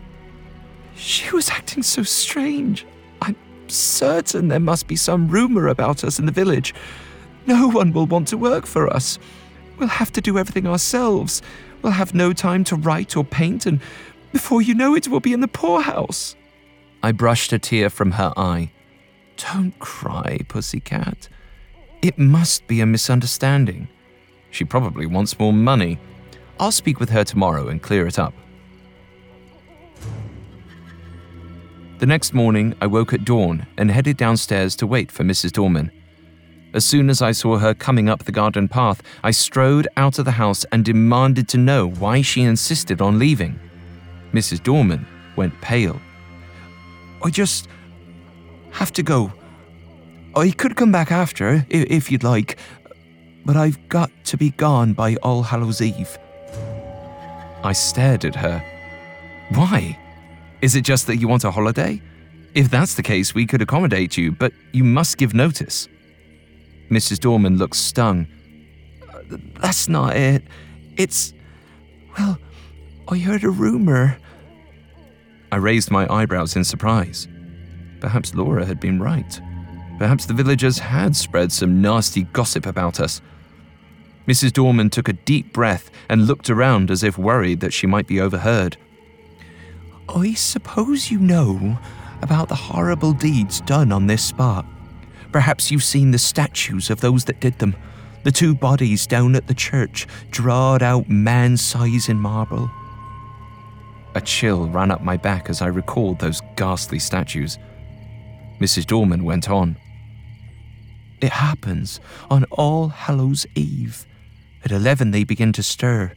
She 0.94 1.34
was 1.34 1.50
acting 1.50 1.82
so 1.82 2.04
strange. 2.04 2.86
I'm 3.20 3.34
certain 3.66 4.46
there 4.46 4.60
must 4.60 4.86
be 4.86 4.94
some 4.94 5.26
rumor 5.26 5.66
about 5.66 6.04
us 6.04 6.20
in 6.20 6.26
the 6.26 6.32
village. 6.32 6.74
No 7.46 7.66
one 7.66 7.92
will 7.92 8.06
want 8.06 8.28
to 8.28 8.38
work 8.38 8.66
for 8.66 8.86
us. 8.94 9.18
We'll 9.78 9.88
have 9.88 10.12
to 10.12 10.20
do 10.20 10.38
everything 10.38 10.68
ourselves. 10.68 11.42
We'll 11.82 11.92
have 11.94 12.14
no 12.14 12.32
time 12.32 12.62
to 12.64 12.76
write 12.76 13.16
or 13.16 13.24
paint, 13.24 13.66
and 13.66 13.80
before 14.32 14.62
you 14.62 14.74
know 14.74 14.94
it, 14.94 15.08
we'll 15.08 15.20
be 15.20 15.32
in 15.32 15.40
the 15.40 15.48
poorhouse. 15.48 16.34
I 17.02 17.12
brushed 17.12 17.52
a 17.52 17.58
tear 17.58 17.90
from 17.90 18.12
her 18.12 18.32
eye. 18.36 18.72
Don't 19.36 19.78
cry, 19.78 20.38
pussycat. 20.48 21.28
It 22.00 22.18
must 22.18 22.66
be 22.66 22.80
a 22.80 22.86
misunderstanding. 22.86 23.88
She 24.50 24.64
probably 24.64 25.06
wants 25.06 25.38
more 25.38 25.52
money. 25.52 25.98
I'll 26.58 26.72
speak 26.72 27.00
with 27.00 27.10
her 27.10 27.24
tomorrow 27.24 27.68
and 27.68 27.82
clear 27.82 28.06
it 28.06 28.18
up. 28.18 28.34
The 31.98 32.06
next 32.06 32.34
morning, 32.34 32.74
I 32.80 32.86
woke 32.86 33.12
at 33.12 33.24
dawn 33.24 33.66
and 33.78 33.90
headed 33.90 34.16
downstairs 34.16 34.74
to 34.76 34.86
wait 34.86 35.12
for 35.12 35.22
Mrs. 35.22 35.52
Dorman. 35.52 35.92
As 36.74 36.84
soon 36.84 37.10
as 37.10 37.22
I 37.22 37.32
saw 37.32 37.58
her 37.58 37.74
coming 37.74 38.08
up 38.08 38.24
the 38.24 38.32
garden 38.32 38.66
path, 38.66 39.02
I 39.22 39.30
strode 39.30 39.86
out 39.96 40.18
of 40.18 40.24
the 40.24 40.32
house 40.32 40.64
and 40.72 40.84
demanded 40.84 41.48
to 41.48 41.58
know 41.58 41.88
why 41.88 42.22
she 42.22 42.42
insisted 42.42 43.00
on 43.00 43.18
leaving. 43.18 43.60
Mrs. 44.32 44.62
Dorman 44.62 45.06
went 45.36 45.58
pale. 45.60 46.00
I 47.22 47.30
just 47.30 47.68
have 48.70 48.92
to 48.94 49.02
go. 49.02 49.32
I 50.34 50.50
could 50.50 50.76
come 50.76 50.90
back 50.90 51.12
after, 51.12 51.66
if 51.68 52.10
you'd 52.10 52.24
like, 52.24 52.58
but 53.44 53.56
I've 53.56 53.88
got 53.88 54.10
to 54.24 54.36
be 54.36 54.50
gone 54.50 54.92
by 54.94 55.16
All 55.16 55.42
Hallows 55.42 55.82
Eve. 55.82 56.18
I 57.62 57.72
stared 57.72 58.24
at 58.24 58.34
her. 58.36 58.64
Why? 59.50 59.98
Is 60.62 60.74
it 60.74 60.82
just 60.82 61.06
that 61.06 61.16
you 61.16 61.28
want 61.28 61.44
a 61.44 61.50
holiday? 61.50 62.00
If 62.54 62.70
that's 62.70 62.94
the 62.94 63.02
case, 63.02 63.34
we 63.34 63.46
could 63.46 63.62
accommodate 63.62 64.16
you, 64.16 64.32
but 64.32 64.52
you 64.72 64.84
must 64.84 65.18
give 65.18 65.34
notice. 65.34 65.88
Mrs. 66.90 67.18
Dorman 67.20 67.58
looked 67.58 67.76
stung. 67.76 68.26
That's 69.60 69.88
not 69.88 70.16
it. 70.16 70.42
It's. 70.96 71.32
Well, 72.18 72.38
I 73.08 73.18
heard 73.18 73.44
a 73.44 73.50
rumor. 73.50 74.18
I 75.50 75.56
raised 75.56 75.90
my 75.90 76.10
eyebrows 76.12 76.56
in 76.56 76.64
surprise. 76.64 77.28
Perhaps 78.00 78.34
Laura 78.34 78.64
had 78.64 78.80
been 78.80 79.00
right. 79.00 79.40
Perhaps 79.98 80.26
the 80.26 80.34
villagers 80.34 80.78
had 80.78 81.14
spread 81.14 81.52
some 81.52 81.82
nasty 81.82 82.22
gossip 82.22 82.66
about 82.66 83.00
us. 83.00 83.20
Mrs. 84.26 84.52
Dorman 84.52 84.90
took 84.90 85.08
a 85.08 85.12
deep 85.12 85.52
breath 85.52 85.90
and 86.08 86.26
looked 86.26 86.48
around 86.48 86.90
as 86.90 87.02
if 87.02 87.18
worried 87.18 87.60
that 87.60 87.72
she 87.72 87.86
might 87.86 88.06
be 88.06 88.20
overheard. 88.20 88.76
I 90.08 90.34
suppose 90.34 91.10
you 91.10 91.18
know 91.18 91.78
about 92.22 92.48
the 92.48 92.54
horrible 92.54 93.12
deeds 93.12 93.60
done 93.62 93.92
on 93.92 94.06
this 94.06 94.24
spot. 94.24 94.64
Perhaps 95.32 95.70
you've 95.70 95.84
seen 95.84 96.12
the 96.12 96.18
statues 96.18 96.90
of 96.90 97.00
those 97.00 97.24
that 97.24 97.40
did 97.40 97.58
them. 97.58 97.74
The 98.22 98.32
two 98.32 98.54
bodies 98.54 99.06
down 99.06 99.34
at 99.34 99.48
the 99.48 99.54
church, 99.54 100.06
drawed 100.30 100.82
out 100.82 101.08
man 101.08 101.56
size 101.56 102.08
in 102.08 102.18
marble. 102.18 102.70
A 104.14 104.20
chill 104.20 104.68
ran 104.68 104.90
up 104.90 105.02
my 105.02 105.16
back 105.16 105.48
as 105.48 105.62
I 105.62 105.66
recalled 105.66 106.18
those 106.18 106.42
ghastly 106.56 106.98
statues. 106.98 107.58
Mrs. 108.60 108.86
Dorman 108.86 109.24
went 109.24 109.48
on. 109.48 109.76
It 111.20 111.32
happens 111.32 112.00
on 112.30 112.44
All 112.50 112.88
Hallows 112.88 113.46
Eve. 113.54 114.06
At 114.64 114.72
eleven, 114.72 115.10
they 115.10 115.24
begin 115.24 115.52
to 115.54 115.62
stir. 115.62 116.12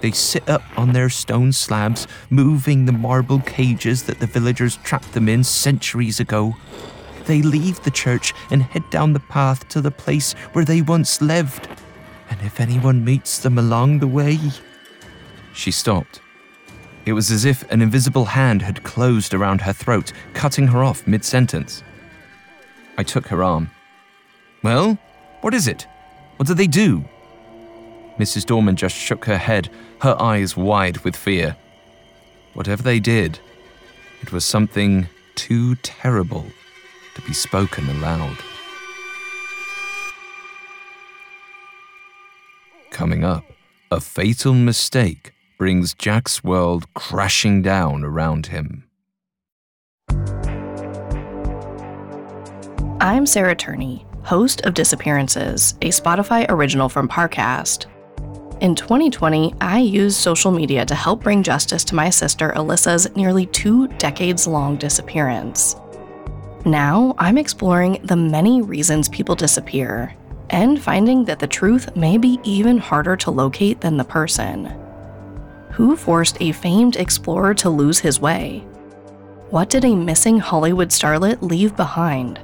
They 0.00 0.10
sit 0.12 0.48
up 0.48 0.62
on 0.76 0.92
their 0.92 1.10
stone 1.10 1.52
slabs, 1.52 2.06
moving 2.30 2.84
the 2.84 2.92
marble 2.92 3.40
cages 3.40 4.04
that 4.04 4.20
the 4.20 4.26
villagers 4.26 4.76
trapped 4.78 5.12
them 5.12 5.28
in 5.28 5.44
centuries 5.44 6.20
ago 6.20 6.54
they 7.28 7.42
leave 7.42 7.80
the 7.82 7.90
church 7.90 8.32
and 8.50 8.62
head 8.62 8.88
down 8.90 9.12
the 9.12 9.20
path 9.20 9.68
to 9.68 9.80
the 9.82 9.90
place 9.90 10.32
where 10.54 10.64
they 10.64 10.80
once 10.80 11.20
lived. 11.20 11.68
And 12.30 12.40
if 12.40 12.58
anyone 12.58 13.04
meets 13.04 13.38
them 13.38 13.58
along 13.58 13.98
the 13.98 14.08
way. 14.08 14.38
She 15.52 15.70
stopped. 15.70 16.20
It 17.08 17.14
was 17.14 17.30
as 17.30 17.46
if 17.46 17.62
an 17.72 17.80
invisible 17.80 18.26
hand 18.26 18.60
had 18.60 18.82
closed 18.82 19.32
around 19.32 19.62
her 19.62 19.72
throat, 19.72 20.12
cutting 20.34 20.66
her 20.66 20.84
off 20.84 21.06
mid 21.06 21.24
sentence. 21.24 21.82
I 22.98 23.02
took 23.02 23.28
her 23.28 23.42
arm. 23.42 23.70
Well, 24.62 24.98
what 25.40 25.54
is 25.54 25.66
it? 25.68 25.86
What 26.36 26.48
did 26.48 26.58
they 26.58 26.66
do? 26.66 27.02
Mrs. 28.18 28.44
Dorman 28.44 28.76
just 28.76 28.94
shook 28.94 29.24
her 29.24 29.38
head, 29.38 29.70
her 30.02 30.20
eyes 30.20 30.54
wide 30.54 30.98
with 30.98 31.16
fear. 31.16 31.56
Whatever 32.52 32.82
they 32.82 33.00
did, 33.00 33.38
it 34.20 34.30
was 34.30 34.44
something 34.44 35.08
too 35.34 35.76
terrible 35.76 36.44
to 37.14 37.22
be 37.22 37.32
spoken 37.32 37.88
aloud. 37.88 38.36
Coming 42.90 43.24
up, 43.24 43.44
a 43.90 43.98
fatal 43.98 44.52
mistake 44.52 45.32
brings 45.58 45.92
Jack's 45.92 46.44
world 46.44 46.86
crashing 46.94 47.62
down 47.62 48.04
around 48.04 48.46
him. 48.46 48.84
I'm 53.00 53.26
Sarah 53.26 53.56
Turney, 53.56 54.06
host 54.22 54.60
of 54.62 54.74
Disappearances, 54.74 55.74
a 55.82 55.88
Spotify 55.88 56.46
original 56.48 56.88
from 56.88 57.08
Parcast. 57.08 57.86
In 58.60 58.74
2020, 58.74 59.54
I 59.60 59.80
used 59.80 60.16
social 60.16 60.50
media 60.52 60.86
to 60.86 60.94
help 60.94 61.22
bring 61.22 61.42
justice 61.42 61.84
to 61.84 61.94
my 61.94 62.10
sister 62.10 62.52
Alyssa's 62.56 63.14
nearly 63.16 63.46
two 63.46 63.88
decades 63.98 64.46
long 64.46 64.76
disappearance. 64.76 65.76
Now, 66.64 67.14
I'm 67.18 67.38
exploring 67.38 68.00
the 68.04 68.16
many 68.16 68.62
reasons 68.62 69.08
people 69.08 69.34
disappear 69.34 70.14
and 70.50 70.80
finding 70.80 71.24
that 71.24 71.38
the 71.38 71.46
truth 71.46 71.94
may 71.96 72.16
be 72.16 72.40
even 72.42 72.78
harder 72.78 73.16
to 73.16 73.30
locate 73.30 73.80
than 73.80 73.96
the 73.96 74.04
person. 74.04 74.87
Who 75.78 75.94
forced 75.94 76.38
a 76.40 76.50
famed 76.50 76.96
explorer 76.96 77.54
to 77.54 77.70
lose 77.70 78.00
his 78.00 78.20
way? 78.20 78.66
What 79.50 79.70
did 79.70 79.84
a 79.84 79.94
missing 79.94 80.40
Hollywood 80.40 80.88
starlet 80.88 81.40
leave 81.40 81.76
behind? 81.76 82.40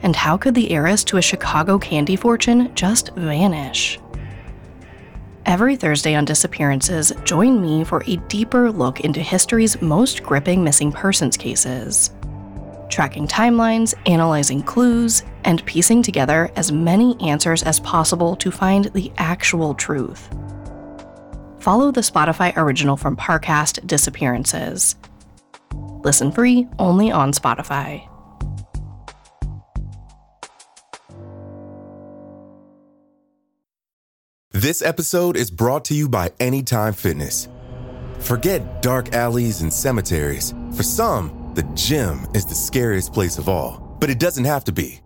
And 0.00 0.16
how 0.16 0.38
could 0.38 0.54
the 0.54 0.70
heiress 0.70 1.04
to 1.04 1.18
a 1.18 1.22
Chicago 1.22 1.78
candy 1.78 2.16
fortune 2.16 2.74
just 2.74 3.14
vanish? 3.14 4.00
Every 5.44 5.76
Thursday 5.76 6.14
on 6.14 6.24
Disappearances, 6.24 7.12
join 7.24 7.60
me 7.60 7.84
for 7.84 8.02
a 8.06 8.16
deeper 8.16 8.72
look 8.72 9.00
into 9.00 9.20
history's 9.20 9.78
most 9.82 10.22
gripping 10.22 10.64
missing 10.64 10.90
persons 10.90 11.36
cases 11.36 12.10
tracking 12.88 13.28
timelines, 13.28 13.92
analyzing 14.06 14.62
clues, 14.62 15.24
and 15.44 15.62
piecing 15.66 16.02
together 16.02 16.50
as 16.56 16.72
many 16.72 17.20
answers 17.20 17.62
as 17.64 17.78
possible 17.80 18.34
to 18.36 18.50
find 18.50 18.86
the 18.94 19.12
actual 19.18 19.74
truth. 19.74 20.30
Follow 21.68 21.90
the 21.90 22.00
Spotify 22.00 22.56
original 22.56 22.96
from 22.96 23.14
Parcast 23.14 23.86
Disappearances. 23.86 24.96
Listen 26.02 26.32
free 26.32 26.66
only 26.78 27.12
on 27.12 27.30
Spotify. 27.32 28.08
This 34.50 34.80
episode 34.80 35.36
is 35.36 35.50
brought 35.50 35.84
to 35.84 35.94
you 35.94 36.08
by 36.08 36.32
Anytime 36.40 36.94
Fitness. 36.94 37.48
Forget 38.20 38.80
dark 38.80 39.14
alleys 39.14 39.60
and 39.60 39.70
cemeteries. 39.70 40.54
For 40.74 40.82
some, 40.82 41.52
the 41.54 41.64
gym 41.74 42.26
is 42.32 42.46
the 42.46 42.54
scariest 42.54 43.12
place 43.12 43.36
of 43.36 43.46
all, 43.46 43.94
but 44.00 44.08
it 44.08 44.18
doesn't 44.18 44.46
have 44.46 44.64
to 44.64 44.72
be. 44.72 45.00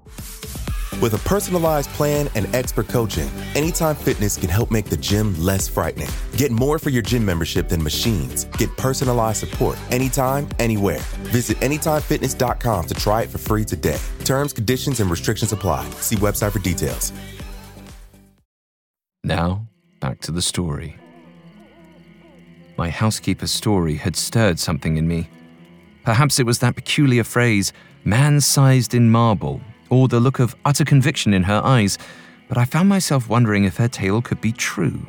With 1.00 1.14
a 1.14 1.18
personalized 1.18 1.90
plan 1.90 2.28
and 2.34 2.52
expert 2.54 2.88
coaching, 2.88 3.28
Anytime 3.54 3.96
Fitness 3.96 4.36
can 4.36 4.48
help 4.48 4.70
make 4.70 4.86
the 4.86 4.96
gym 4.96 5.34
less 5.42 5.68
frightening. 5.68 6.08
Get 6.36 6.50
more 6.50 6.78
for 6.78 6.90
your 6.90 7.02
gym 7.02 7.24
membership 7.24 7.68
than 7.68 7.82
machines. 7.82 8.44
Get 8.56 8.76
personalized 8.76 9.40
support 9.40 9.78
anytime, 9.90 10.48
anywhere. 10.58 11.00
Visit 11.30 11.58
AnytimeFitness.com 11.58 12.86
to 12.86 12.94
try 12.94 13.22
it 13.22 13.30
for 13.30 13.38
free 13.38 13.64
today. 13.64 13.98
Terms, 14.24 14.52
conditions, 14.52 15.00
and 15.00 15.10
restrictions 15.10 15.52
apply. 15.52 15.88
See 16.00 16.16
website 16.16 16.52
for 16.52 16.58
details. 16.58 17.12
Now, 19.24 19.66
back 20.00 20.20
to 20.22 20.32
the 20.32 20.42
story. 20.42 20.96
My 22.76 22.90
housekeeper's 22.90 23.52
story 23.52 23.96
had 23.96 24.16
stirred 24.16 24.58
something 24.58 24.96
in 24.96 25.06
me. 25.06 25.28
Perhaps 26.04 26.40
it 26.40 26.46
was 26.46 26.58
that 26.58 26.74
peculiar 26.74 27.22
phrase, 27.22 27.72
man 28.04 28.40
sized 28.40 28.94
in 28.94 29.10
marble, 29.10 29.60
or 29.92 30.08
the 30.08 30.18
look 30.18 30.38
of 30.38 30.56
utter 30.64 30.86
conviction 30.86 31.34
in 31.34 31.42
her 31.42 31.60
eyes, 31.62 31.98
but 32.48 32.56
I 32.56 32.64
found 32.64 32.88
myself 32.88 33.28
wondering 33.28 33.64
if 33.64 33.76
her 33.76 33.88
tale 33.88 34.22
could 34.22 34.40
be 34.40 34.50
true. 34.50 35.06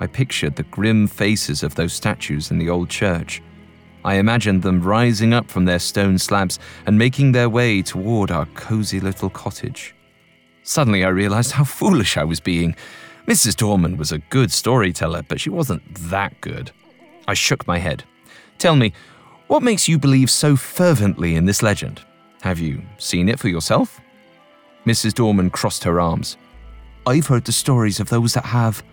I 0.00 0.08
pictured 0.08 0.56
the 0.56 0.64
grim 0.64 1.06
faces 1.06 1.62
of 1.62 1.76
those 1.76 1.92
statues 1.92 2.50
in 2.50 2.58
the 2.58 2.68
old 2.68 2.90
church. 2.90 3.40
I 4.04 4.14
imagined 4.14 4.64
them 4.64 4.82
rising 4.82 5.32
up 5.32 5.48
from 5.48 5.66
their 5.66 5.78
stone 5.78 6.18
slabs 6.18 6.58
and 6.84 6.98
making 6.98 7.30
their 7.30 7.48
way 7.48 7.80
toward 7.80 8.32
our 8.32 8.46
cozy 8.56 8.98
little 8.98 9.30
cottage. 9.30 9.94
Suddenly, 10.64 11.04
I 11.04 11.10
realized 11.10 11.52
how 11.52 11.62
foolish 11.62 12.16
I 12.16 12.24
was 12.24 12.40
being. 12.40 12.74
Mrs. 13.28 13.54
Dorman 13.54 13.96
was 13.96 14.10
a 14.10 14.18
good 14.18 14.50
storyteller, 14.50 15.22
but 15.22 15.40
she 15.40 15.50
wasn't 15.50 15.82
that 16.10 16.40
good. 16.40 16.72
I 17.28 17.34
shook 17.34 17.68
my 17.68 17.78
head. 17.78 18.02
Tell 18.58 18.74
me, 18.74 18.92
what 19.46 19.62
makes 19.62 19.86
you 19.86 19.96
believe 19.96 20.28
so 20.28 20.56
fervently 20.56 21.36
in 21.36 21.44
this 21.44 21.62
legend? 21.62 22.02
Have 22.46 22.60
you 22.60 22.80
seen 22.98 23.28
it 23.28 23.40
for 23.40 23.48
yourself? 23.48 24.00
Mrs. 24.86 25.14
Dorman 25.14 25.50
crossed 25.50 25.82
her 25.82 26.00
arms. 26.00 26.36
I've 27.04 27.26
heard 27.26 27.44
the 27.44 27.50
stories 27.50 27.98
of 27.98 28.08
those 28.08 28.34
that 28.34 28.44
have. 28.44 28.84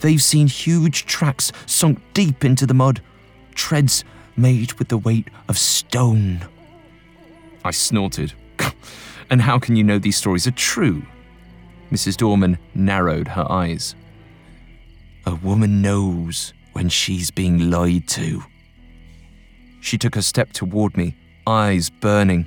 They've 0.00 0.20
seen 0.20 0.46
huge 0.46 1.06
tracks 1.06 1.50
sunk 1.64 2.02
deep 2.12 2.44
into 2.44 2.66
the 2.66 2.74
mud, 2.74 3.00
treads 3.54 4.04
made 4.36 4.74
with 4.74 4.88
the 4.88 4.98
weight 4.98 5.28
of 5.48 5.56
stone. 5.56 6.46
I 7.64 7.70
snorted. 7.70 8.34
and 9.30 9.40
how 9.40 9.58
can 9.58 9.74
you 9.74 9.84
know 9.84 9.98
these 9.98 10.18
stories 10.18 10.46
are 10.46 10.50
true? 10.50 11.02
Mrs. 11.90 12.18
Dorman 12.18 12.58
narrowed 12.74 13.28
her 13.28 13.50
eyes. 13.50 13.94
A 15.24 15.34
woman 15.34 15.80
knows 15.80 16.52
when 16.74 16.90
she's 16.90 17.30
being 17.30 17.70
lied 17.70 18.06
to. 18.08 18.42
She 19.80 19.96
took 19.96 20.14
a 20.14 20.20
step 20.20 20.52
toward 20.52 20.94
me, 20.94 21.16
eyes 21.46 21.88
burning. 21.88 22.44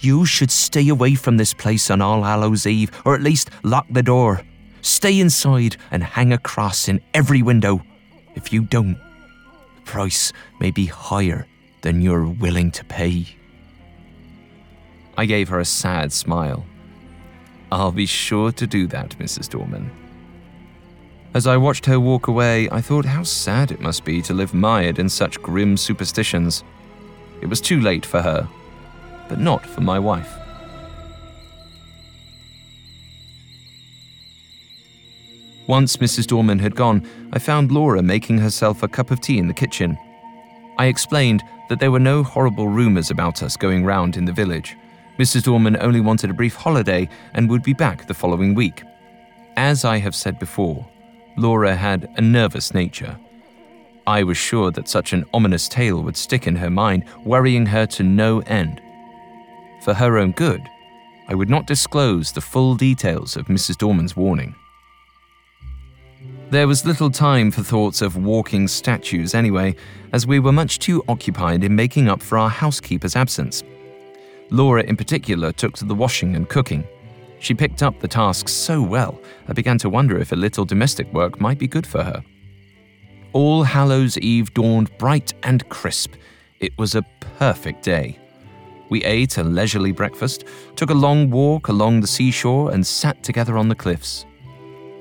You 0.00 0.24
should 0.24 0.50
stay 0.50 0.88
away 0.88 1.14
from 1.14 1.36
this 1.36 1.52
place 1.52 1.90
on 1.90 2.00
All 2.00 2.22
Hallows 2.22 2.66
Eve, 2.66 2.90
or 3.04 3.14
at 3.14 3.20
least 3.20 3.50
lock 3.62 3.86
the 3.90 4.02
door. 4.02 4.40
Stay 4.80 5.20
inside 5.20 5.76
and 5.90 6.02
hang 6.02 6.32
a 6.32 6.38
cross 6.38 6.88
in 6.88 7.02
every 7.12 7.42
window. 7.42 7.82
If 8.34 8.50
you 8.50 8.62
don't, 8.62 8.98
the 9.76 9.82
price 9.84 10.32
may 10.58 10.70
be 10.70 10.86
higher 10.86 11.46
than 11.82 12.00
you're 12.00 12.26
willing 12.26 12.70
to 12.72 12.84
pay. 12.86 13.26
I 15.18 15.26
gave 15.26 15.50
her 15.50 15.60
a 15.60 15.66
sad 15.66 16.12
smile. 16.12 16.64
I'll 17.70 17.92
be 17.92 18.06
sure 18.06 18.52
to 18.52 18.66
do 18.66 18.86
that, 18.86 19.18
Mrs. 19.18 19.50
Dorman. 19.50 19.90
As 21.34 21.46
I 21.46 21.58
watched 21.58 21.84
her 21.86 22.00
walk 22.00 22.26
away, 22.26 22.70
I 22.70 22.80
thought 22.80 23.04
how 23.04 23.22
sad 23.22 23.70
it 23.70 23.80
must 23.80 24.04
be 24.04 24.22
to 24.22 24.34
live 24.34 24.54
mired 24.54 24.98
in 24.98 25.10
such 25.10 25.42
grim 25.42 25.76
superstitions. 25.76 26.64
It 27.42 27.46
was 27.46 27.60
too 27.60 27.80
late 27.80 28.04
for 28.04 28.22
her, 28.22 28.48
but 29.30 29.38
not 29.38 29.64
for 29.64 29.80
my 29.80 29.98
wife. 29.98 30.36
Once 35.68 35.98
Mrs. 35.98 36.26
Dorman 36.26 36.58
had 36.58 36.74
gone, 36.74 37.08
I 37.32 37.38
found 37.38 37.70
Laura 37.70 38.02
making 38.02 38.38
herself 38.38 38.82
a 38.82 38.88
cup 38.88 39.12
of 39.12 39.20
tea 39.20 39.38
in 39.38 39.46
the 39.46 39.54
kitchen. 39.54 39.96
I 40.78 40.86
explained 40.86 41.44
that 41.68 41.78
there 41.78 41.92
were 41.92 42.00
no 42.00 42.24
horrible 42.24 42.66
rumours 42.66 43.12
about 43.12 43.40
us 43.44 43.56
going 43.56 43.84
round 43.84 44.16
in 44.16 44.24
the 44.24 44.32
village. 44.32 44.76
Mrs. 45.16 45.44
Dorman 45.44 45.76
only 45.80 46.00
wanted 46.00 46.30
a 46.30 46.34
brief 46.34 46.56
holiday 46.56 47.08
and 47.34 47.48
would 47.48 47.62
be 47.62 47.72
back 47.72 48.08
the 48.08 48.14
following 48.14 48.56
week. 48.56 48.82
As 49.56 49.84
I 49.84 49.98
have 49.98 50.16
said 50.16 50.40
before, 50.40 50.84
Laura 51.36 51.76
had 51.76 52.08
a 52.16 52.20
nervous 52.20 52.74
nature. 52.74 53.16
I 54.08 54.24
was 54.24 54.36
sure 54.36 54.72
that 54.72 54.88
such 54.88 55.12
an 55.12 55.24
ominous 55.32 55.68
tale 55.68 56.02
would 56.02 56.16
stick 56.16 56.48
in 56.48 56.56
her 56.56 56.70
mind, 56.70 57.04
worrying 57.24 57.66
her 57.66 57.86
to 57.86 58.02
no 58.02 58.40
end. 58.40 58.80
For 59.82 59.94
her 59.94 60.18
own 60.18 60.32
good, 60.32 60.62
I 61.28 61.34
would 61.34 61.48
not 61.48 61.66
disclose 61.66 62.32
the 62.32 62.40
full 62.40 62.74
details 62.74 63.36
of 63.36 63.46
Mrs. 63.46 63.78
Dorman's 63.78 64.16
warning. 64.16 64.54
There 66.50 66.66
was 66.66 66.84
little 66.84 67.10
time 67.10 67.50
for 67.52 67.62
thoughts 67.62 68.02
of 68.02 68.16
walking 68.16 68.66
statues 68.66 69.34
anyway, 69.34 69.76
as 70.12 70.26
we 70.26 70.40
were 70.40 70.52
much 70.52 70.80
too 70.80 71.04
occupied 71.08 71.62
in 71.62 71.76
making 71.76 72.08
up 72.08 72.20
for 72.20 72.36
our 72.36 72.50
housekeeper's 72.50 73.14
absence. 73.14 73.62
Laura, 74.50 74.82
in 74.82 74.96
particular, 74.96 75.52
took 75.52 75.74
to 75.74 75.84
the 75.84 75.94
washing 75.94 76.34
and 76.34 76.48
cooking. 76.48 76.84
She 77.38 77.54
picked 77.54 77.82
up 77.82 78.00
the 78.00 78.08
task 78.08 78.48
so 78.48 78.82
well, 78.82 79.20
I 79.48 79.52
began 79.52 79.78
to 79.78 79.88
wonder 79.88 80.18
if 80.18 80.32
a 80.32 80.36
little 80.36 80.64
domestic 80.64 81.10
work 81.12 81.40
might 81.40 81.58
be 81.58 81.68
good 81.68 81.86
for 81.86 82.02
her. 82.02 82.22
All 83.32 83.62
Hallows 83.62 84.18
Eve 84.18 84.52
dawned 84.52 84.90
bright 84.98 85.32
and 85.44 85.66
crisp. 85.68 86.14
It 86.58 86.76
was 86.76 86.96
a 86.96 87.06
perfect 87.38 87.84
day. 87.84 88.18
We 88.90 89.02
ate 89.04 89.38
a 89.38 89.44
leisurely 89.44 89.92
breakfast, 89.92 90.44
took 90.76 90.90
a 90.90 90.94
long 90.94 91.30
walk 91.30 91.68
along 91.68 92.00
the 92.00 92.06
seashore, 92.06 92.72
and 92.72 92.86
sat 92.86 93.22
together 93.22 93.56
on 93.56 93.68
the 93.68 93.74
cliffs. 93.74 94.26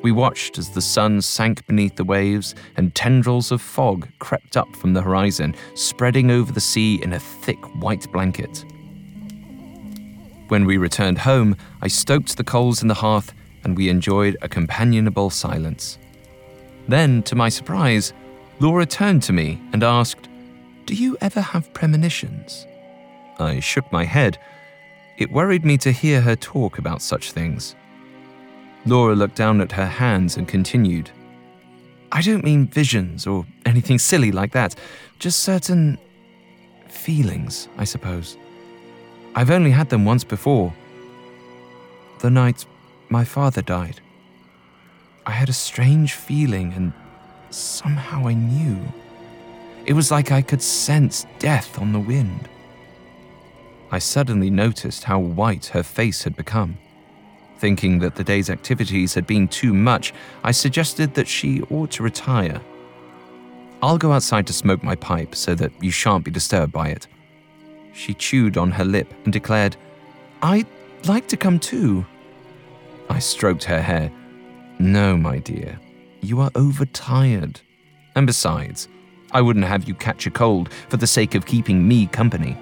We 0.01 0.11
watched 0.13 0.57
as 0.57 0.69
the 0.69 0.81
sun 0.81 1.21
sank 1.21 1.65
beneath 1.67 1.95
the 1.95 2.05
waves 2.05 2.55
and 2.77 2.95
tendrils 2.95 3.51
of 3.51 3.61
fog 3.61 4.07
crept 4.19 4.55
up 4.55 4.73
from 4.75 4.93
the 4.93 5.01
horizon, 5.01 5.55
spreading 5.73 6.31
over 6.31 6.53
the 6.53 6.61
sea 6.61 7.01
in 7.03 7.13
a 7.13 7.19
thick 7.19 7.59
white 7.81 8.09
blanket. 8.11 8.63
When 10.47 10.65
we 10.65 10.77
returned 10.77 11.17
home, 11.17 11.57
I 11.81 11.89
stoked 11.89 12.37
the 12.37 12.43
coals 12.43 12.81
in 12.81 12.87
the 12.87 12.93
hearth 12.93 13.33
and 13.63 13.75
we 13.75 13.89
enjoyed 13.89 14.37
a 14.41 14.47
companionable 14.47 15.31
silence. 15.31 15.97
Then, 16.87 17.21
to 17.23 17.35
my 17.35 17.49
surprise, 17.49 18.13
Laura 18.59 18.85
turned 18.85 19.21
to 19.23 19.33
me 19.33 19.61
and 19.73 19.83
asked, 19.83 20.29
Do 20.85 20.95
you 20.95 21.17
ever 21.21 21.41
have 21.41 21.73
premonitions? 21.73 22.65
I 23.39 23.59
shook 23.59 23.91
my 23.91 24.03
head. 24.03 24.37
It 25.17 25.31
worried 25.31 25.65
me 25.65 25.77
to 25.79 25.91
hear 25.91 26.21
her 26.21 26.35
talk 26.35 26.77
about 26.77 27.01
such 27.01 27.31
things. 27.31 27.75
Laura 28.85 29.15
looked 29.15 29.35
down 29.35 29.61
at 29.61 29.71
her 29.73 29.85
hands 29.85 30.37
and 30.37 30.47
continued. 30.47 31.11
I 32.11 32.21
don't 32.21 32.43
mean 32.43 32.67
visions 32.67 33.27
or 33.27 33.45
anything 33.65 33.99
silly 33.99 34.31
like 34.31 34.51
that, 34.53 34.75
just 35.19 35.39
certain 35.39 35.97
feelings, 36.87 37.67
I 37.77 37.83
suppose. 37.83 38.37
I've 39.35 39.51
only 39.51 39.71
had 39.71 39.89
them 39.89 40.05
once 40.05 40.23
before. 40.23 40.73
The 42.19 42.29
night 42.29 42.65
my 43.09 43.23
father 43.23 43.61
died. 43.61 44.01
I 45.25 45.31
had 45.31 45.49
a 45.49 45.53
strange 45.53 46.13
feeling, 46.13 46.73
and 46.73 46.93
somehow 47.51 48.27
I 48.27 48.33
knew. 48.33 48.79
It 49.85 49.93
was 49.93 50.11
like 50.11 50.31
I 50.31 50.41
could 50.41 50.61
sense 50.61 51.25
death 51.37 51.79
on 51.79 51.93
the 51.93 51.99
wind. 51.99 52.49
I 53.91 53.99
suddenly 53.99 54.49
noticed 54.49 55.03
how 55.03 55.19
white 55.19 55.67
her 55.67 55.83
face 55.83 56.23
had 56.23 56.35
become. 56.35 56.77
Thinking 57.57 57.99
that 57.99 58.15
the 58.15 58.23
day's 58.23 58.49
activities 58.49 59.13
had 59.13 59.27
been 59.27 59.47
too 59.47 59.73
much, 59.73 60.13
I 60.43 60.51
suggested 60.51 61.13
that 61.15 61.27
she 61.27 61.61
ought 61.63 61.91
to 61.91 62.03
retire. 62.03 62.61
I'll 63.81 63.97
go 63.97 64.11
outside 64.11 64.45
to 64.47 64.53
smoke 64.53 64.83
my 64.83 64.95
pipe 64.95 65.35
so 65.35 65.55
that 65.55 65.71
you 65.81 65.91
shan't 65.91 66.23
be 66.23 66.31
disturbed 66.31 66.71
by 66.71 66.89
it. 66.89 67.07
She 67.93 68.13
chewed 68.13 68.57
on 68.57 68.71
her 68.71 68.85
lip 68.85 69.13
and 69.23 69.33
declared, 69.33 69.75
I'd 70.41 70.67
like 71.05 71.27
to 71.29 71.37
come 71.37 71.59
too. 71.59 72.05
I 73.09 73.19
stroked 73.19 73.63
her 73.65 73.81
hair. 73.81 74.11
No, 74.77 75.17
my 75.17 75.39
dear, 75.39 75.79
you 76.21 76.39
are 76.39 76.51
overtired. 76.55 77.59
And 78.15 78.27
besides, 78.27 78.87
I 79.31 79.41
wouldn't 79.41 79.65
have 79.65 79.87
you 79.87 79.95
catch 79.95 80.27
a 80.27 80.31
cold 80.31 80.71
for 80.89 80.97
the 80.97 81.07
sake 81.07 81.35
of 81.35 81.45
keeping 81.45 81.87
me 81.87 82.07
company. 82.07 82.57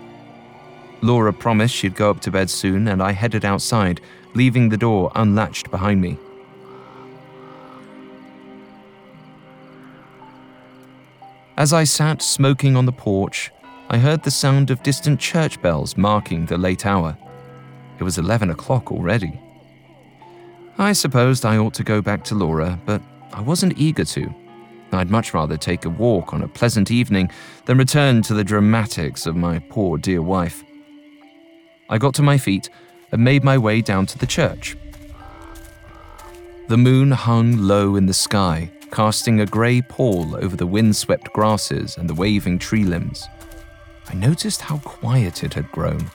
Laura 1.01 1.31
promised 1.31 1.75
she'd 1.75 1.95
go 1.95 2.09
up 2.09 2.19
to 2.21 2.31
bed 2.31 2.49
soon, 2.49 2.87
and 2.87 3.01
I 3.01 3.11
headed 3.11 3.45
outside, 3.45 4.01
leaving 4.33 4.69
the 4.69 4.77
door 4.77 5.11
unlatched 5.15 5.69
behind 5.71 6.01
me. 6.01 6.17
As 11.57 11.73
I 11.73 11.85
sat 11.85 12.21
smoking 12.21 12.75
on 12.75 12.85
the 12.85 12.91
porch, 12.91 13.51
I 13.89 13.97
heard 13.97 14.23
the 14.23 14.31
sound 14.31 14.69
of 14.69 14.83
distant 14.83 15.19
church 15.19 15.61
bells 15.61 15.97
marking 15.97 16.45
the 16.45 16.57
late 16.57 16.85
hour. 16.85 17.17
It 17.99 18.03
was 18.03 18.17
11 18.17 18.49
o'clock 18.49 18.91
already. 18.91 19.39
I 20.77 20.93
supposed 20.93 21.45
I 21.45 21.57
ought 21.57 21.73
to 21.75 21.83
go 21.83 22.01
back 22.01 22.23
to 22.25 22.35
Laura, 22.35 22.79
but 22.85 23.01
I 23.33 23.41
wasn't 23.41 23.77
eager 23.77 24.05
to. 24.05 24.33
I'd 24.91 25.09
much 25.09 25.33
rather 25.33 25.57
take 25.57 25.85
a 25.85 25.89
walk 25.89 26.33
on 26.33 26.43
a 26.43 26.47
pleasant 26.47 26.91
evening 26.91 27.31
than 27.65 27.77
return 27.77 28.21
to 28.23 28.33
the 28.33 28.43
dramatics 28.43 29.25
of 29.25 29.35
my 29.35 29.59
poor 29.59 29.97
dear 29.97 30.21
wife. 30.21 30.63
I 31.89 31.97
got 31.97 32.13
to 32.15 32.21
my 32.21 32.37
feet 32.37 32.69
and 33.11 33.23
made 33.23 33.43
my 33.43 33.57
way 33.57 33.81
down 33.81 34.05
to 34.07 34.17
the 34.17 34.27
church. 34.27 34.75
The 36.67 36.77
moon 36.77 37.11
hung 37.11 37.57
low 37.57 37.95
in 37.95 38.07
the 38.07 38.13
sky, 38.13 38.69
casting 38.91 39.39
a 39.39 39.45
grey 39.45 39.81
pall 39.81 40.35
over 40.35 40.55
the 40.55 40.67
windswept 40.67 41.31
grasses 41.31 41.97
and 41.97 42.09
the 42.09 42.13
waving 42.13 42.59
tree 42.59 42.83
limbs. 42.83 43.27
I 44.09 44.13
noticed 44.15 44.61
how 44.61 44.79
quiet 44.79 45.43
it 45.43 45.53
had 45.53 45.71
grown. 45.71 46.11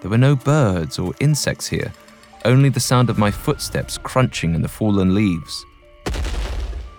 There 0.00 0.10
were 0.10 0.18
no 0.18 0.34
birds 0.34 0.98
or 0.98 1.14
insects 1.20 1.66
here, 1.68 1.92
only 2.44 2.68
the 2.68 2.80
sound 2.80 3.10
of 3.10 3.18
my 3.18 3.30
footsteps 3.30 3.98
crunching 3.98 4.54
in 4.54 4.62
the 4.62 4.68
fallen 4.68 5.14
leaves. 5.14 5.64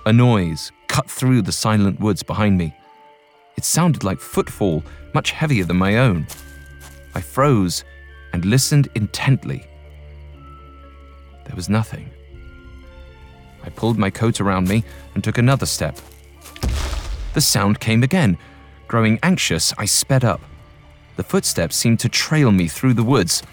A 0.06 0.14
noise 0.14 0.72
cut 0.88 1.10
through 1.10 1.42
the 1.42 1.52
silent 1.52 2.00
woods 2.00 2.24
behind 2.24 2.58
me. 2.58 2.74
It 3.58 3.66
sounded 3.66 4.04
like 4.04 4.20
footfall, 4.20 4.84
much 5.14 5.32
heavier 5.32 5.66
than 5.66 5.78
my 5.78 5.98
own. 5.98 6.28
I 7.16 7.22
froze 7.22 7.84
and 8.34 8.46
listened 8.46 8.90
intently. 8.96 9.66
There 11.46 11.56
was 11.56 11.70
nothing. 11.70 12.10
I 13.64 13.70
pulled 13.70 13.98
my 13.98 14.10
coat 14.10 14.40
around 14.40 14.68
me 14.68 14.84
and 15.16 15.24
took 15.24 15.38
another 15.38 15.66
step. 15.66 15.98
The 17.34 17.42
sound 17.42 17.80
came 17.80 18.04
again, 18.04 18.38
Growing 18.90 19.20
anxious, 19.22 19.72
I 19.78 19.86
sped 19.86 20.26
up. 20.26 20.42
The 21.16 21.22
footsteps 21.22 21.76
seemed 21.76 22.00
to 22.00 22.10
trail 22.10 22.52
me 22.52 22.68
through 22.68 22.96
the 22.96 23.04
woods. 23.04 23.44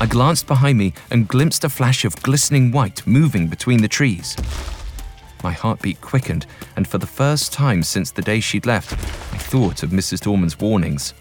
I 0.00 0.06
glanced 0.06 0.46
behind 0.46 0.78
me 0.78 0.94
and 1.10 1.26
glimpsed 1.26 1.64
a 1.64 1.68
flash 1.68 2.04
of 2.04 2.22
glistening 2.22 2.70
white 2.70 3.04
moving 3.04 3.48
between 3.48 3.82
the 3.82 3.88
trees. 3.88 4.36
My 5.42 5.50
heartbeat 5.50 6.00
quickened, 6.00 6.46
and 6.76 6.86
for 6.86 6.98
the 6.98 7.08
first 7.08 7.52
time 7.52 7.82
since 7.82 8.12
the 8.12 8.22
day 8.22 8.38
she'd 8.38 8.66
left, 8.66 8.92
I 9.34 9.38
thought 9.38 9.82
of 9.82 9.90
Mrs. 9.90 10.20
Dorman's 10.20 10.60
warnings. 10.60 11.12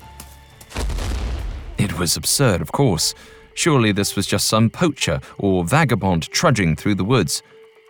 It 1.78 2.00
was 2.00 2.18
absurd, 2.18 2.62
of 2.62 2.72
course. 2.72 3.13
Surely 3.54 3.92
this 3.92 4.16
was 4.16 4.28
just 4.28 4.48
some 4.48 4.70
poacher 4.70 5.20
or 5.38 5.63
vagabond 5.63 6.30
trudging 6.32 6.76
through 6.76 6.96
the 6.96 7.04
woods. 7.04 7.42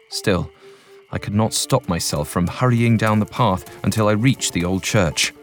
Still, 0.10 0.52
I 1.12 1.18
could 1.18 1.34
not 1.34 1.54
stop 1.54 1.88
myself 1.88 2.30
from 2.30 2.48
hurrying 2.48 2.98
down 2.98 3.20
the 3.20 3.26
path 3.26 3.84
until 3.84 4.08
I 4.08 4.14
reached 4.14 4.54
the 4.54 4.66
old 4.66 4.84
church. 4.84 5.34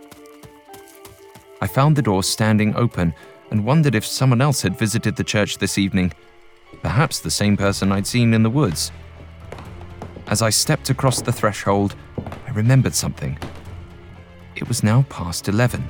I 1.61 1.67
found 1.67 1.97
the 1.97 2.03
door 2.03 2.23
standing 2.23 2.75
open 2.77 3.15
and 3.51 3.65
wondered 3.65 3.95
if 3.95 4.05
someone 4.05 4.43
else 4.43 4.61
had 4.61 4.79
visited 4.79 5.17
the 5.17 5.25
church 5.25 5.59
this 5.59 5.79
evening. 5.79 6.13
Perhaps 6.83 7.21
the 7.21 7.31
same 7.31 7.57
person 7.57 7.93
I'd 7.93 8.07
seen 8.07 8.35
in 8.35 8.43
the 8.43 8.51
woods. 8.51 8.93
As 10.27 10.43
I 10.43 10.51
stepped 10.51 10.91
across 10.91 11.23
the 11.23 11.33
threshold, 11.33 11.95
I 12.47 12.51
remembered 12.51 12.95
something. 12.95 13.39
It 14.57 14.69
was 14.69 14.83
now 14.83 15.07
past 15.09 15.49
11. 15.49 15.87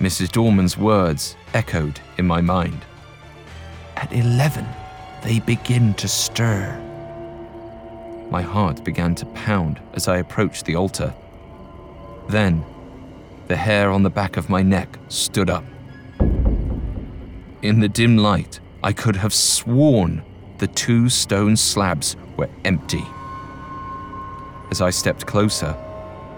Mrs. 0.00 0.30
Dorman's 0.30 0.76
words 0.76 1.36
echoed 1.54 2.00
in 2.18 2.26
my 2.26 2.42
mind. 2.42 2.84
At 3.96 4.12
11, 4.12 4.66
they 5.22 5.40
begin 5.40 5.94
to 5.94 6.06
stir. 6.06 6.78
My 8.30 8.42
heart 8.42 8.84
began 8.84 9.14
to 9.14 9.26
pound 9.26 9.80
as 9.94 10.06
I 10.06 10.18
approached 10.18 10.66
the 10.66 10.76
altar. 10.76 11.14
Then, 12.28 12.62
the 13.48 13.56
hair 13.56 13.90
on 13.90 14.02
the 14.02 14.10
back 14.10 14.36
of 14.36 14.50
my 14.50 14.62
neck 14.62 14.98
stood 15.08 15.48
up. 15.48 15.64
In 17.62 17.80
the 17.80 17.88
dim 17.88 18.18
light, 18.18 18.60
I 18.82 18.92
could 18.92 19.16
have 19.16 19.32
sworn 19.32 20.22
the 20.58 20.66
two 20.66 21.08
stone 21.08 21.56
slabs 21.56 22.16
were 22.36 22.50
empty. 22.64 23.04
As 24.70 24.82
I 24.82 24.90
stepped 24.90 25.26
closer, 25.26 25.74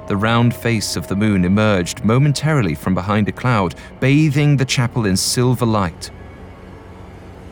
the 0.09 0.17
round 0.17 0.55
face 0.55 0.97
of 0.97 1.07
the 1.07 1.15
moon 1.15 1.45
emerged 1.45 2.05
momentarily 2.05 2.75
from 2.75 2.95
behind 2.95 3.29
a 3.29 3.33
cloud, 3.33 3.75
bathing 4.01 4.57
the 4.57 4.65
chapel 4.65 5.07
in 5.07 5.17
silver 5.17 5.67
light. 5.67 6.11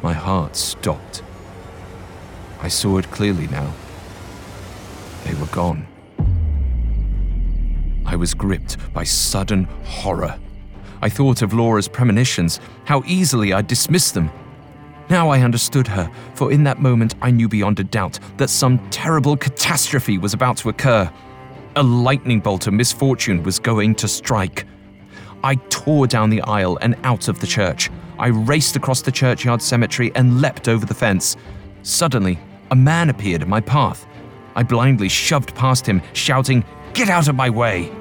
My 0.03 0.15
heart 0.15 0.57
stopped. 0.57 1.23
I 2.61 2.69
saw 2.69 2.99
it 2.99 3.11
clearly 3.11 3.47
now. 3.49 3.73
They 5.25 5.35
were 5.35 5.47
gone. 5.47 5.87
I 8.07 8.17
was 8.17 8.35
gripped 8.35 8.79
by 8.95 9.05
sudden 9.05 9.65
horror. 9.85 10.39
I 11.03 11.11
thought 11.11 11.43
of 11.43 11.53
Laura's 11.53 11.89
premonitions, 11.89 12.59
how 12.85 13.03
easily 13.05 13.53
I'd 13.53 13.67
dismissed 13.67 14.15
them. 14.15 14.31
Now 15.11 15.29
I 15.29 15.41
understood 15.41 15.87
her, 15.89 16.11
for 16.35 16.51
in 16.51 16.65
that 16.65 16.81
moment 16.81 17.15
I 17.21 17.31
knew 17.31 17.49
beyond 17.49 17.79
a 17.81 17.85
doubt 17.85 18.19
that 18.39 18.49
some 18.49 18.79
terrible 18.91 19.37
catastrophe 19.37 20.19
was 20.19 20.33
about 20.33 20.57
to 20.59 20.71
occur. 20.71 21.13
A 21.79 21.83
lightning 21.83 22.41
bolt 22.41 22.67
of 22.67 22.73
misfortune 22.73 23.43
was 23.43 23.59
going 23.59 23.95
to 23.97 24.09
strike. 24.09 24.65
I 25.45 25.57
tore 25.69 26.07
down 26.07 26.31
the 26.31 26.41
aisle 26.41 26.79
and 26.81 26.97
out 27.05 27.29
of 27.29 27.39
the 27.39 27.47
church. 27.47 27.91
I 28.19 28.29
raced 28.29 28.77
across 28.77 29.03
the 29.03 29.13
churchyard 29.13 29.61
cemetery 29.61 30.11
and 30.15 30.41
leapt 30.41 30.69
over 30.69 30.87
the 30.87 30.95
fence. 30.95 31.37
Suddenly, 31.83 32.39
a 32.71 32.75
man 32.75 33.11
appeared 33.11 33.43
in 33.43 33.51
my 33.51 33.61
path. 33.61 34.07
I 34.55 34.63
blindly 34.63 35.11
shoved 35.11 35.55
past 35.55 35.87
him, 35.87 36.01
shouting, 36.15 36.65
Get 36.95 37.11
out 37.11 37.29
of 37.29 37.35
my 37.35 37.51
way! 37.51 37.93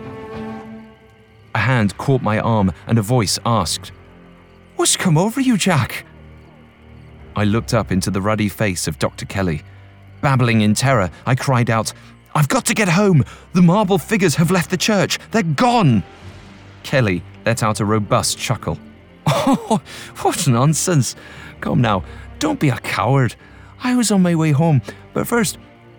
A 1.53 1.59
hand 1.59 1.97
caught 1.97 2.21
my 2.21 2.39
arm 2.39 2.71
and 2.87 2.97
a 2.97 3.01
voice 3.01 3.37
asked, 3.45 3.91
What's 4.77 4.95
come 4.95 5.17
over 5.17 5.41
you, 5.41 5.57
Jack? 5.57 6.05
I 7.35 7.43
looked 7.43 7.73
up 7.73 7.91
into 7.91 8.09
the 8.09 8.21
ruddy 8.21 8.47
face 8.47 8.87
of 8.87 8.99
Dr. 8.99 9.25
Kelly. 9.25 9.63
Babbling 10.21 10.61
in 10.61 10.75
terror, 10.75 11.11
I 11.25 11.35
cried 11.35 11.69
out, 11.69 11.91
I've 12.35 12.49
got 12.49 12.65
to 12.65 12.73
get 12.73 12.89
home! 12.89 13.23
The 13.53 13.61
marble 13.61 13.97
figures 13.97 14.35
have 14.35 14.51
left 14.51 14.69
the 14.69 14.77
church! 14.77 15.19
They're 15.31 15.41
gone! 15.41 16.03
Kelly 16.83 17.23
let 17.45 17.63
out 17.63 17.79
a 17.79 17.85
robust 17.85 18.37
chuckle. 18.37 18.77
Oh, 19.47 19.81
what 20.21 20.47
nonsense! 20.47 21.15
Come 21.61 21.79
now, 21.79 22.03
don't 22.39 22.59
be 22.59 22.69
a 22.69 22.77
coward. 22.79 23.35
I 23.83 23.95
was 23.95 24.11
on 24.11 24.21
my 24.21 24.35
way 24.35 24.51
home, 24.51 24.81
but 25.13 25.27
first, 25.27 25.57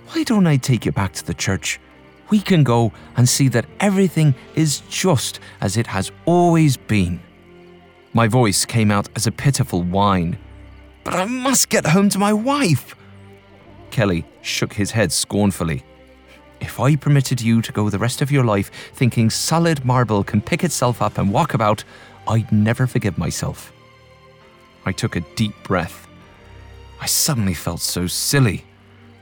why 0.09 0.25
don't 0.25 0.47
I 0.47 0.57
take 0.57 0.85
you 0.85 0.93
back 0.93 1.13
to 1.15 1.25
the 1.25 1.35
church? 1.35 1.81
We 2.29 2.41
can 2.41 2.65
go 2.65 2.93
and 3.17 3.29
see 3.29 3.49
that 3.49 3.67
everything 3.81 4.35
is 4.55 4.81
just 4.91 5.41
as 5.61 5.77
it 5.77 5.87
has 5.87 6.11
always 6.25 6.77
been. 6.77 7.21
My 8.13 8.29
voice 8.29 8.65
came 8.65 8.91
out 8.91 9.09
as 9.15 9.27
a 9.27 9.33
pitiful 9.33 9.83
whine. 9.83 10.39
But 11.05 11.15
I 11.15 11.25
must 11.25 11.69
get 11.69 11.87
home 11.87 12.09
to 12.11 12.19
my 12.19 12.33
wife. 12.33 12.97
Kelly 13.91 14.25
shook 14.43 14.73
his 14.73 14.91
head 14.91 15.13
scornfully. 15.13 15.85
If 16.61 16.81
I 16.81 16.97
permitted 16.97 17.41
you 17.41 17.63
to 17.63 17.73
go 17.73 17.91
the 17.91 17.99
rest 17.99 18.23
of 18.23 18.31
your 18.31 18.45
life 18.45 18.71
thinking 18.95 19.31
solid 19.31 19.85
marble 19.85 20.25
can 20.25 20.41
pick 20.41 20.65
itself 20.65 21.03
up 21.03 21.19
and 21.19 21.33
walk 21.33 21.55
about, 21.55 21.85
I'd 22.27 22.51
never 22.51 22.87
forgive 22.87 23.19
myself. 23.19 23.73
I 24.85 24.93
took 24.93 25.17
a 25.17 25.21
deep 25.37 25.55
breath. 25.63 26.07
I 27.01 27.07
suddenly 27.07 27.55
felt 27.55 27.81
so 27.81 28.07
silly. 28.07 28.65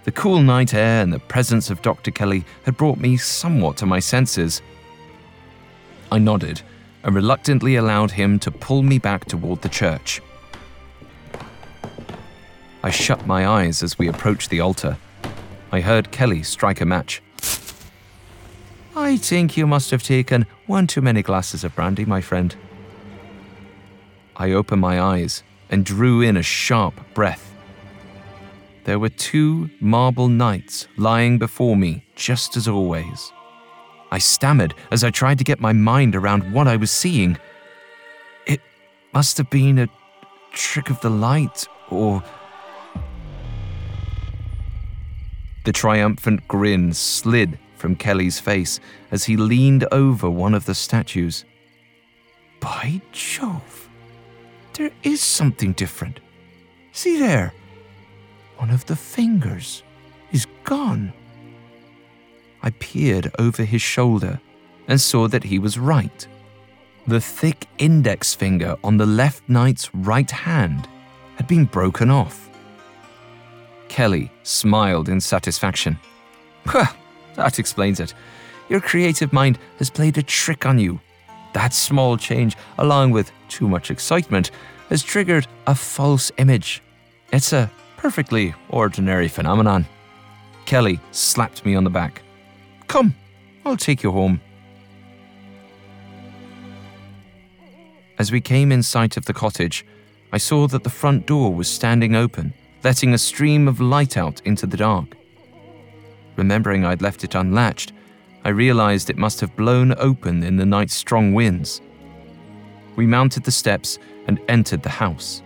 The 0.05 0.13
cool 0.13 0.41
night 0.41 0.75
air 0.75 1.03
and 1.03 1.13
the 1.13 1.19
presence 1.19 1.71
of 1.71 1.83
Dr. 1.83 2.11
Kelly 2.11 2.45
had 2.65 2.77
brought 2.77 2.99
me 2.99 3.17
somewhat 3.17 3.77
to 3.79 3.87
my 3.87 4.01
senses. 4.01 4.63
I 6.13 6.19
nodded 6.19 6.63
and 7.03 7.15
reluctantly 7.15 7.77
allowed 7.77 8.13
him 8.13 8.39
to 8.41 8.51
pull 8.51 8.83
me 8.83 8.99
back 8.99 9.25
toward 9.25 9.63
the 9.63 9.69
church. 9.69 10.21
I 12.83 12.91
shut 12.91 13.27
my 13.27 13.47
eyes 13.47 13.83
as 13.83 13.99
we 13.99 14.09
approached 14.09 14.51
the 14.51 14.61
altar. 14.61 14.99
I 15.73 15.81
heard 15.81 16.13
Kelly 16.13 16.43
strike 16.43 16.83
a 16.83 16.85
match. 16.85 17.23
I 18.97 19.17
think 19.17 19.57
you 19.57 19.67
must 19.67 19.91
have 19.91 20.03
taken 20.03 20.47
one 20.67 20.87
too 20.87 21.01
many 21.01 21.23
glasses 21.23 21.65
of 21.65 21.75
brandy, 21.75 22.05
my 22.05 22.21
friend. 22.21 22.55
I 24.37 24.53
opened 24.53 24.81
my 24.81 25.01
eyes 25.01 25.43
and 25.69 25.85
drew 25.85 26.21
in 26.21 26.37
a 26.37 26.43
sharp 26.43 26.95
breath. 27.13 27.53
There 28.85 28.99
were 28.99 29.09
two 29.09 29.71
marble 29.81 30.29
knights 30.29 30.87
lying 30.97 31.39
before 31.39 31.77
me, 31.77 32.05
just 32.15 32.57
as 32.57 32.69
always. 32.69 33.33
I 34.13 34.19
stammered 34.19 34.75
as 34.93 35.03
I 35.03 35.11
tried 35.11 35.39
to 35.39 35.45
get 35.45 35.59
my 35.59 35.73
mind 35.73 36.15
around 36.15 36.53
what 36.53 36.69
I 36.69 36.77
was 36.77 36.91
seeing. 36.91 37.37
It 38.47 38.61
must 39.13 39.39
have 39.39 39.51
been 39.51 39.79
a 39.79 39.89
trick 40.53 40.91
of 40.91 41.01
the 41.01 41.11
light, 41.11 41.67
or 41.91 42.23
The 45.65 45.73
triumphant 45.73 46.47
grin 46.47 46.93
slid 46.93 47.59
from 47.85 47.97
Kelly's 47.97 48.41
face 48.41 48.81
as 49.11 49.25
he 49.25 49.37
leaned 49.37 49.87
over 49.93 50.31
one 50.31 50.55
of 50.55 50.65
the 50.65 50.75
statues. 50.75 51.45
By 52.59 53.03
Jove, 53.13 53.91
there 54.73 54.91
is 55.03 55.21
something 55.21 55.75
different. 55.75 56.21
See 56.93 57.19
there, 57.19 57.53
one 58.57 58.71
of 58.71 58.87
the 58.87 58.97
fingers 58.97 59.83
is 60.33 60.47
gone. 60.65 61.13
I 62.63 62.71
peered 62.71 63.31
over 63.39 63.65
his 63.65 63.83
shoulder 63.83 64.41
and 64.89 64.99
saw 64.99 65.29
that 65.29 65.45
he 65.45 65.59
was 65.59 65.79
right. 65.79 66.27
The 67.07 67.21
thick 67.21 67.67
index 67.77 68.33
finger 68.33 68.79
on 68.83 68.97
the 68.97 69.05
left 69.05 69.47
knight's 69.47 69.95
right 69.95 70.31
hand 70.31 70.89
had 71.37 71.47
been 71.47 71.67
broken 71.67 72.11
off. 72.11 72.49
Kelly 73.89 74.33
smiled 74.43 75.11
in 75.11 75.21
satisfaction. 75.21 75.99
That 77.35 77.59
explains 77.59 78.01
it. 78.01 78.15
Your 78.69 78.81
creative 78.81 79.33
mind 79.33 79.59
has 79.79 79.91
played 79.91 80.19
a 80.19 80.23
trick 80.23 80.67
on 80.67 80.79
you. 80.79 81.01
That 81.53 81.75
small 81.75 82.17
change, 82.17 82.57
along 82.79 83.13
with 83.13 83.31
too 83.49 83.69
much 83.69 83.91
excitement, 83.91 84.51
has 84.89 85.03
triggered 85.03 85.47
a 85.67 85.75
false 85.75 86.33
image. 86.39 86.83
It's 87.33 87.53
a 87.53 87.71
perfectly 87.97 88.55
ordinary 88.71 89.29
phenomenon. 89.29 89.87
Kelly 90.67 91.01
slapped 91.11 91.65
me 91.65 91.75
on 91.75 91.85
the 91.85 91.91
back. 91.91 92.23
Come, 92.89 93.15
I'll 93.65 93.77
take 93.77 94.03
you 94.03 94.11
home. 94.11 94.41
As 98.19 98.31
we 98.31 98.41
came 98.41 98.73
in 98.73 98.83
sight 98.83 99.17
of 99.17 99.25
the 99.27 99.35
cottage, 99.35 99.85
I 100.33 100.39
saw 100.39 100.67
that 100.69 100.85
the 100.85 100.91
front 100.91 101.27
door 101.27 101.55
was 101.55 101.69
standing 101.69 102.15
open 102.15 102.55
letting 102.85 103.15
a 103.15 103.19
stream 103.19 103.67
of 103.67 103.81
light 103.81 104.17
out 104.17 104.43
into 104.45 104.67
the 104.67 104.77
dark. 104.77 105.17
Remembering 106.37 106.85
I'd 106.85 107.03
left 107.03 107.25
it 107.25 107.35
unlatched, 107.35 107.93
I 108.45 108.51
realized 108.51 109.09
it 109.09 109.17
must 109.17 109.41
have 109.41 109.57
blown 109.57 109.95
open 109.99 110.43
in 110.43 110.57
the 110.57 110.67
night's 110.67 110.95
strong 110.95 111.33
winds. 111.33 111.81
We 112.97 113.07
mounted 113.07 113.45
the 113.45 113.51
steps 113.51 113.99
and 114.27 114.41
entered 114.49 114.83
the 114.83 114.91
house. 114.91 115.43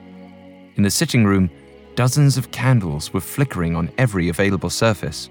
In 0.77 0.83
the 0.83 0.91
sitting 0.91 1.25
room, 1.25 1.51
dozens 1.95 2.37
of 2.37 2.51
candles 2.51 3.13
were 3.13 3.21
flickering 3.21 3.77
on 3.77 3.91
every 3.99 4.29
available 4.29 4.71
surface. 4.71 5.31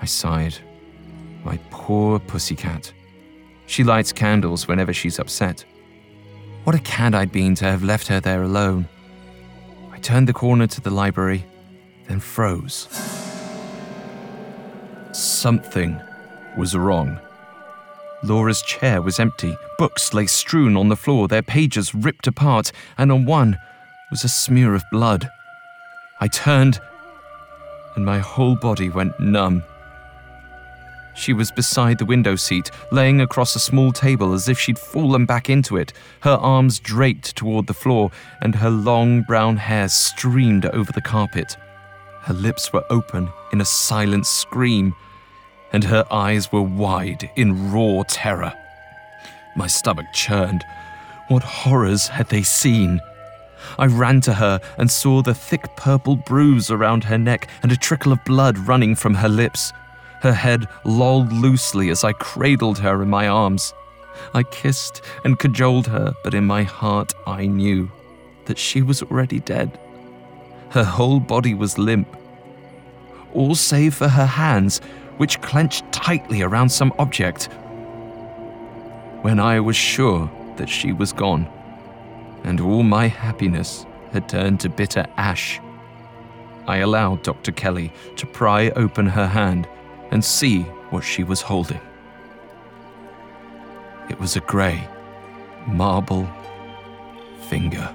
I 0.00 0.06
sighed. 0.06 0.56
My 1.44 1.58
poor 1.70 2.18
pussycat. 2.18 2.92
She 3.66 3.84
lights 3.84 4.12
candles 4.12 4.66
whenever 4.66 4.92
she's 4.92 5.18
upset. 5.18 5.64
What 6.64 6.74
a 6.74 6.80
cad 6.80 7.14
I'd 7.14 7.32
been 7.32 7.54
to 7.56 7.64
have 7.64 7.82
left 7.82 8.08
her 8.08 8.20
there 8.20 8.42
alone. 8.42 8.88
I 9.92 9.98
turned 9.98 10.28
the 10.28 10.32
corner 10.32 10.66
to 10.66 10.80
the 10.80 10.90
library, 10.90 11.44
then 12.06 12.20
froze. 12.20 12.88
Something 15.12 16.00
was 16.56 16.76
wrong. 16.76 17.18
Laura's 18.22 18.62
chair 18.62 19.00
was 19.02 19.18
empty. 19.18 19.56
Books 19.78 20.12
lay 20.12 20.26
strewn 20.26 20.76
on 20.76 20.88
the 20.88 20.96
floor, 20.96 21.26
their 21.26 21.42
pages 21.42 21.94
ripped 21.94 22.26
apart, 22.26 22.70
and 22.98 23.10
on 23.10 23.24
one 23.24 23.58
was 24.10 24.24
a 24.24 24.28
smear 24.28 24.74
of 24.74 24.84
blood. 24.92 25.30
I 26.20 26.28
turned, 26.28 26.80
and 27.96 28.04
my 28.04 28.18
whole 28.18 28.56
body 28.56 28.90
went 28.90 29.18
numb. 29.18 29.64
She 31.14 31.32
was 31.32 31.50
beside 31.50 31.98
the 31.98 32.04
window 32.04 32.36
seat, 32.36 32.70
laying 32.92 33.20
across 33.20 33.56
a 33.56 33.60
small 33.60 33.92
table 33.92 34.32
as 34.32 34.48
if 34.48 34.60
she'd 34.60 34.78
fallen 34.78 35.26
back 35.26 35.50
into 35.50 35.76
it, 35.76 35.92
her 36.20 36.36
arms 36.36 36.78
draped 36.78 37.34
toward 37.36 37.66
the 37.66 37.74
floor, 37.74 38.10
and 38.42 38.54
her 38.54 38.70
long 38.70 39.22
brown 39.22 39.56
hair 39.56 39.88
streamed 39.88 40.66
over 40.66 40.92
the 40.92 41.00
carpet. 41.00 41.56
Her 42.22 42.34
lips 42.34 42.72
were 42.72 42.84
open 42.90 43.30
in 43.52 43.60
a 43.60 43.64
silent 43.64 44.26
scream, 44.26 44.94
and 45.72 45.84
her 45.84 46.04
eyes 46.10 46.52
were 46.52 46.62
wide 46.62 47.30
in 47.36 47.72
raw 47.72 48.02
terror. 48.08 48.52
My 49.56 49.66
stomach 49.66 50.06
churned. 50.12 50.64
What 51.28 51.42
horrors 51.42 52.08
had 52.08 52.28
they 52.28 52.42
seen? 52.42 53.00
I 53.78 53.86
ran 53.86 54.20
to 54.22 54.34
her 54.34 54.60
and 54.78 54.90
saw 54.90 55.22
the 55.22 55.34
thick 55.34 55.76
purple 55.76 56.16
bruise 56.16 56.70
around 56.70 57.04
her 57.04 57.18
neck 57.18 57.48
and 57.62 57.72
a 57.72 57.76
trickle 57.76 58.12
of 58.12 58.24
blood 58.24 58.58
running 58.58 58.94
from 58.94 59.14
her 59.14 59.28
lips. 59.28 59.72
Her 60.22 60.32
head 60.32 60.66
lolled 60.84 61.32
loosely 61.32 61.90
as 61.90 62.04
I 62.04 62.12
cradled 62.12 62.78
her 62.78 63.02
in 63.02 63.08
my 63.08 63.28
arms. 63.28 63.72
I 64.34 64.42
kissed 64.42 65.02
and 65.24 65.38
cajoled 65.38 65.86
her, 65.86 66.14
but 66.24 66.34
in 66.34 66.46
my 66.46 66.62
heart 66.62 67.14
I 67.26 67.46
knew 67.46 67.90
that 68.46 68.58
she 68.58 68.82
was 68.82 69.02
already 69.02 69.40
dead. 69.40 69.78
Her 70.70 70.84
whole 70.84 71.18
body 71.18 71.54
was 71.54 71.78
limp, 71.78 72.16
all 73.34 73.56
save 73.56 73.94
for 73.94 74.08
her 74.08 74.26
hands, 74.26 74.80
which 75.16 75.40
clenched 75.40 75.90
tightly 75.90 76.42
around 76.42 76.68
some 76.68 76.92
object. 76.98 77.46
When 79.22 79.40
I 79.40 79.58
was 79.60 79.76
sure 79.76 80.30
that 80.56 80.68
she 80.68 80.92
was 80.92 81.12
gone, 81.12 81.48
and 82.44 82.60
all 82.60 82.84
my 82.84 83.08
happiness 83.08 83.84
had 84.12 84.28
turned 84.28 84.60
to 84.60 84.68
bitter 84.68 85.06
ash, 85.16 85.60
I 86.68 86.78
allowed 86.78 87.24
Dr. 87.24 87.50
Kelly 87.50 87.92
to 88.16 88.26
pry 88.26 88.70
open 88.70 89.06
her 89.06 89.26
hand 89.26 89.68
and 90.12 90.24
see 90.24 90.62
what 90.90 91.02
she 91.02 91.24
was 91.24 91.42
holding. 91.42 91.80
It 94.08 94.20
was 94.20 94.36
a 94.36 94.40
grey, 94.40 94.88
marble 95.66 96.28
finger. 97.48 97.92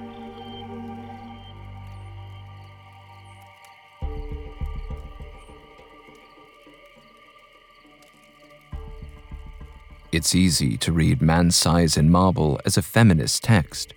It's 10.16 10.34
easy 10.34 10.78
to 10.78 10.94
read 10.94 11.22
Man-Size 11.22 11.98
in 11.98 12.10
Marble 12.10 12.58
as 12.64 12.78
a 12.78 12.82
feminist 12.82 13.44
text. 13.44 13.94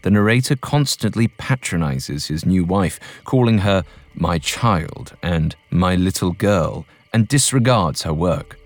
The 0.00 0.10
narrator 0.10 0.56
constantly 0.56 1.28
patronizes 1.28 2.28
his 2.28 2.46
new 2.46 2.64
wife, 2.64 2.98
calling 3.24 3.58
her 3.58 3.84
my 4.14 4.38
child 4.38 5.14
and 5.22 5.54
my 5.68 5.94
little 5.94 6.32
girl, 6.32 6.86
and 7.12 7.28
disregards 7.28 8.04
her 8.04 8.14
work. 8.14 8.58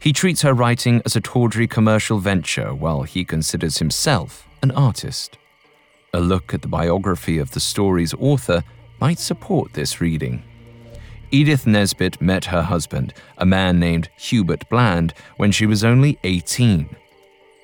He 0.00 0.14
treats 0.14 0.40
her 0.40 0.54
writing 0.54 1.02
as 1.04 1.14
a 1.14 1.20
tawdry 1.20 1.66
commercial 1.66 2.16
venture 2.16 2.72
while 2.72 3.02
he 3.02 3.26
considers 3.26 3.76
himself 3.76 4.48
an 4.62 4.70
artist. 4.70 5.36
A 6.14 6.20
look 6.20 6.54
at 6.54 6.62
the 6.62 6.68
biography 6.68 7.36
of 7.36 7.50
the 7.50 7.60
story's 7.60 8.14
author 8.14 8.64
might 9.02 9.18
support 9.18 9.74
this 9.74 10.00
reading. 10.00 10.42
Edith 11.30 11.66
Nesbit 11.66 12.20
met 12.20 12.46
her 12.46 12.62
husband, 12.62 13.12
a 13.36 13.44
man 13.44 13.78
named 13.78 14.08
Hubert 14.16 14.68
Bland, 14.68 15.12
when 15.36 15.52
she 15.52 15.66
was 15.66 15.84
only 15.84 16.18
18. 16.24 16.88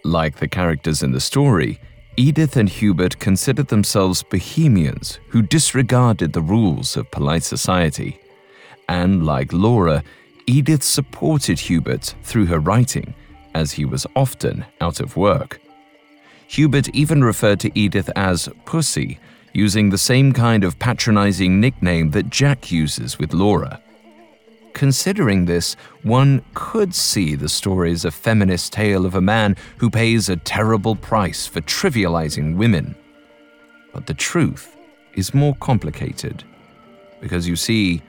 Like 0.05 0.37
the 0.37 0.49
characters 0.49 1.03
in 1.03 1.13
the 1.13 1.21
story, 1.21 1.81
Edith 2.17 2.57
and 2.57 2.69
Hubert 2.69 3.19
considered 3.19 3.69
themselves 3.69 4.23
bohemians 4.23 5.19
who 5.29 5.43
disregarded 5.43 6.33
the 6.33 6.43
rules 6.43 6.97
of 6.97 7.11
polite 7.11 7.43
society. 7.43 8.21
And 8.89 9.25
like 9.25 9.53
Laura, 9.53 10.05
Edith 10.47 10.83
supported 10.83 11.59
Hubert 11.59 12.15
through 12.23 12.47
her 12.47 12.59
writing, 12.59 13.15
as 13.55 13.73
he 13.73 13.85
was 13.85 14.07
often 14.15 14.65
out 14.81 15.01
of 15.01 15.17
work. 15.17 15.61
Hubert 16.49 16.89
even 16.91 17.25
referred 17.25 17.61
to 17.61 17.79
Edith 17.79 18.11
as 18.15 18.49
Pussy, 18.67 19.19
using 19.55 19.89
the 19.89 19.99
same 19.99 20.33
kind 20.33 20.65
of 20.65 20.79
patronizing 20.79 21.61
nickname 21.61 22.11
that 22.11 22.29
Jack 22.29 22.71
uses 22.71 23.19
with 23.19 23.33
Laura. 23.33 23.81
Considering 24.75 25.45
this, 25.45 25.77
one 26.03 26.45
could 26.55 26.93
see 26.93 27.37
the 27.37 27.49
story 27.49 27.93
as 27.93 28.05
a 28.05 28.11
feminist 28.11 28.73
tale 28.73 29.07
of 29.07 29.15
a 29.15 29.21
man 29.21 29.57
who 29.79 29.89
pays 29.89 30.29
a 30.29 30.37
terrible 30.37 30.97
price 30.97 31.47
for 31.47 31.61
trivializing 31.61 32.57
women. 32.57 32.97
But 33.93 34.07
the 34.07 34.15
truth 34.15 34.77
is 35.15 35.33
more 35.33 35.55
complicated. 35.61 36.43
Because 37.21 37.49
you 37.49 37.55
see, 37.55 38.03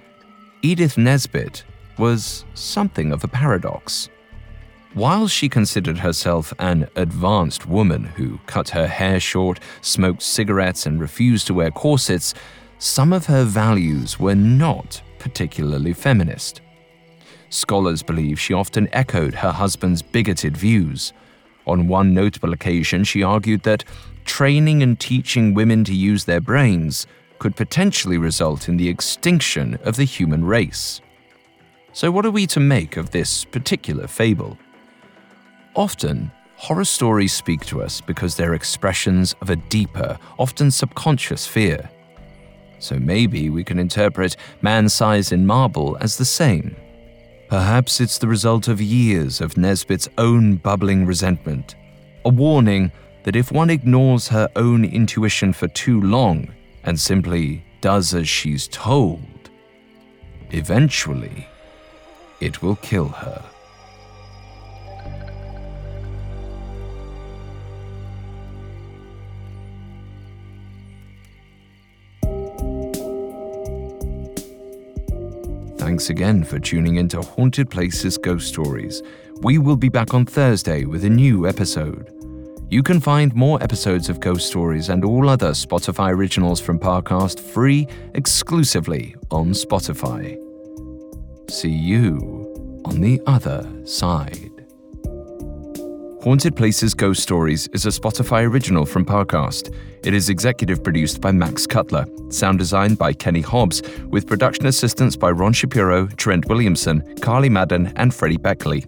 Edith 0.63 0.97
Nesbit 0.97 1.63
was 1.99 2.43
something 2.55 3.11
of 3.13 3.23
a 3.23 3.27
paradox. 3.27 4.09
While 4.95 5.27
she 5.27 5.49
considered 5.49 5.97
herself 5.97 6.53
an 6.57 6.87
advanced 6.95 7.67
woman 7.67 8.05
who 8.05 8.39
cut 8.45 8.69
her 8.69 8.87
hair 8.87 9.19
short, 9.19 9.59
smoked 9.81 10.21
cigarettes, 10.21 10.85
and 10.85 11.01
refused 11.01 11.47
to 11.47 11.53
wear 11.53 11.69
corsets, 11.69 12.33
some 12.79 13.11
of 13.11 13.25
her 13.25 13.43
values 13.43 14.21
were 14.21 14.35
not 14.35 15.01
particularly 15.19 15.91
feminist. 15.91 16.61
Scholars 17.49 18.03
believe 18.03 18.39
she 18.39 18.53
often 18.53 18.87
echoed 18.93 19.33
her 19.33 19.51
husband's 19.51 20.01
bigoted 20.01 20.55
views. 20.55 21.11
On 21.67 21.89
one 21.89 22.13
notable 22.13 22.53
occasion, 22.53 23.03
she 23.03 23.21
argued 23.21 23.63
that 23.63 23.83
training 24.23 24.81
and 24.81 24.97
teaching 24.97 25.53
women 25.53 25.83
to 25.83 25.93
use 25.93 26.23
their 26.23 26.39
brains 26.39 27.05
could 27.39 27.57
potentially 27.57 28.17
result 28.17 28.69
in 28.69 28.77
the 28.77 28.87
extinction 28.87 29.77
of 29.83 29.97
the 29.97 30.05
human 30.05 30.45
race. 30.45 31.01
So, 31.91 32.11
what 32.11 32.25
are 32.25 32.31
we 32.31 32.47
to 32.47 32.61
make 32.61 32.95
of 32.95 33.11
this 33.11 33.43
particular 33.43 34.07
fable? 34.07 34.57
Often, 35.75 36.31
horror 36.55 36.85
stories 36.85 37.33
speak 37.33 37.65
to 37.65 37.81
us 37.81 37.99
because 37.99 38.35
they're 38.35 38.53
expressions 38.53 39.35
of 39.41 39.49
a 39.49 39.57
deeper, 39.57 40.17
often 40.39 40.71
subconscious 40.71 41.45
fear. 41.45 41.89
So 42.79 42.97
maybe 42.97 43.49
we 43.49 43.63
can 43.63 43.77
interpret 43.77 44.37
Man-Size 44.61 45.33
in 45.33 45.45
Marble 45.45 45.97
as 45.99 46.17
the 46.17 46.25
same. 46.25 46.77
Perhaps 47.49 47.99
it's 47.99 48.17
the 48.17 48.27
result 48.27 48.69
of 48.69 48.81
years 48.81 49.41
of 49.41 49.57
Nesbit's 49.57 50.07
own 50.17 50.55
bubbling 50.55 51.05
resentment, 51.05 51.75
a 52.23 52.29
warning 52.29 52.91
that 53.23 53.35
if 53.35 53.51
one 53.51 53.69
ignores 53.69 54.29
her 54.29 54.49
own 54.55 54.85
intuition 54.85 55.51
for 55.51 55.67
too 55.67 55.99
long 56.01 56.47
and 56.83 56.97
simply 56.97 57.65
does 57.81 58.13
as 58.13 58.29
she's 58.29 58.67
told, 58.69 59.49
eventually 60.51 61.47
it 62.39 62.61
will 62.61 62.77
kill 62.77 63.09
her. 63.09 63.43
Thanks 75.95 76.09
again 76.09 76.43
for 76.43 76.59
tuning 76.59 76.97
into 76.97 77.21
Haunted 77.21 77.69
Places 77.69 78.17
Ghost 78.17 78.49
Stories. 78.49 79.01
We 79.39 79.59
will 79.59 79.77
be 79.77 79.87
back 79.87 80.13
on 80.13 80.25
Thursday 80.25 80.83
with 80.83 81.05
a 81.05 81.09
new 81.09 81.47
episode. 81.47 82.11
You 82.69 82.83
can 82.83 82.99
find 82.99 83.33
more 83.33 83.63
episodes 83.63 84.09
of 84.09 84.19
Ghost 84.19 84.45
Stories 84.45 84.89
and 84.89 85.05
all 85.05 85.29
other 85.29 85.51
Spotify 85.51 86.11
originals 86.11 86.59
from 86.59 86.79
Parcast 86.79 87.39
free 87.39 87.87
exclusively 88.13 89.15
on 89.31 89.51
Spotify. 89.51 90.37
See 91.49 91.69
you 91.69 92.81
on 92.83 92.99
the 92.99 93.21
other 93.25 93.65
side. 93.85 94.44
Haunted 96.25 96.55
Places 96.55 96.95
Ghost 96.95 97.21
Stories 97.21 97.67
is 97.67 97.85
a 97.85 97.89
Spotify 97.89 98.49
original 98.49 98.83
from 98.83 99.05
Parcast. 99.05 99.71
It 100.03 100.11
is 100.11 100.29
executive 100.29 100.83
produced 100.83 101.21
by 101.21 101.31
Max 101.31 101.67
Cutler, 101.67 102.07
sound 102.29 102.57
designed 102.57 102.97
by 102.97 103.13
Kenny 103.13 103.41
Hobbs, 103.41 103.83
with 104.07 104.25
production 104.25 104.65
assistance 104.65 105.15
by 105.15 105.29
Ron 105.29 105.53
Shapiro, 105.53 106.07
Trent 106.07 106.47
Williamson, 106.47 107.03
Carly 107.21 107.47
Madden, 107.47 107.93
and 107.95 108.11
Freddie 108.11 108.37
Beckley. 108.37 108.87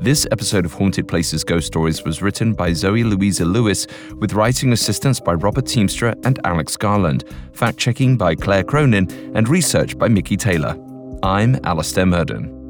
This 0.00 0.26
episode 0.32 0.64
of 0.64 0.72
Haunted 0.72 1.06
Places 1.06 1.44
Ghost 1.44 1.68
Stories 1.68 2.02
was 2.02 2.22
written 2.22 2.54
by 2.54 2.72
Zoe 2.72 3.04
Louisa 3.04 3.44
Lewis, 3.44 3.86
with 4.18 4.32
writing 4.32 4.72
assistance 4.72 5.20
by 5.20 5.34
Robert 5.34 5.66
Teamstra 5.66 6.20
and 6.26 6.40
Alex 6.44 6.76
Garland, 6.76 7.22
fact 7.52 7.78
checking 7.78 8.16
by 8.16 8.34
Claire 8.34 8.64
Cronin, 8.64 9.08
and 9.36 9.48
research 9.48 9.96
by 9.96 10.08
Mickey 10.08 10.36
Taylor. 10.36 10.76
I'm 11.22 11.56
Alastair 11.62 12.06
Murden. 12.06 12.63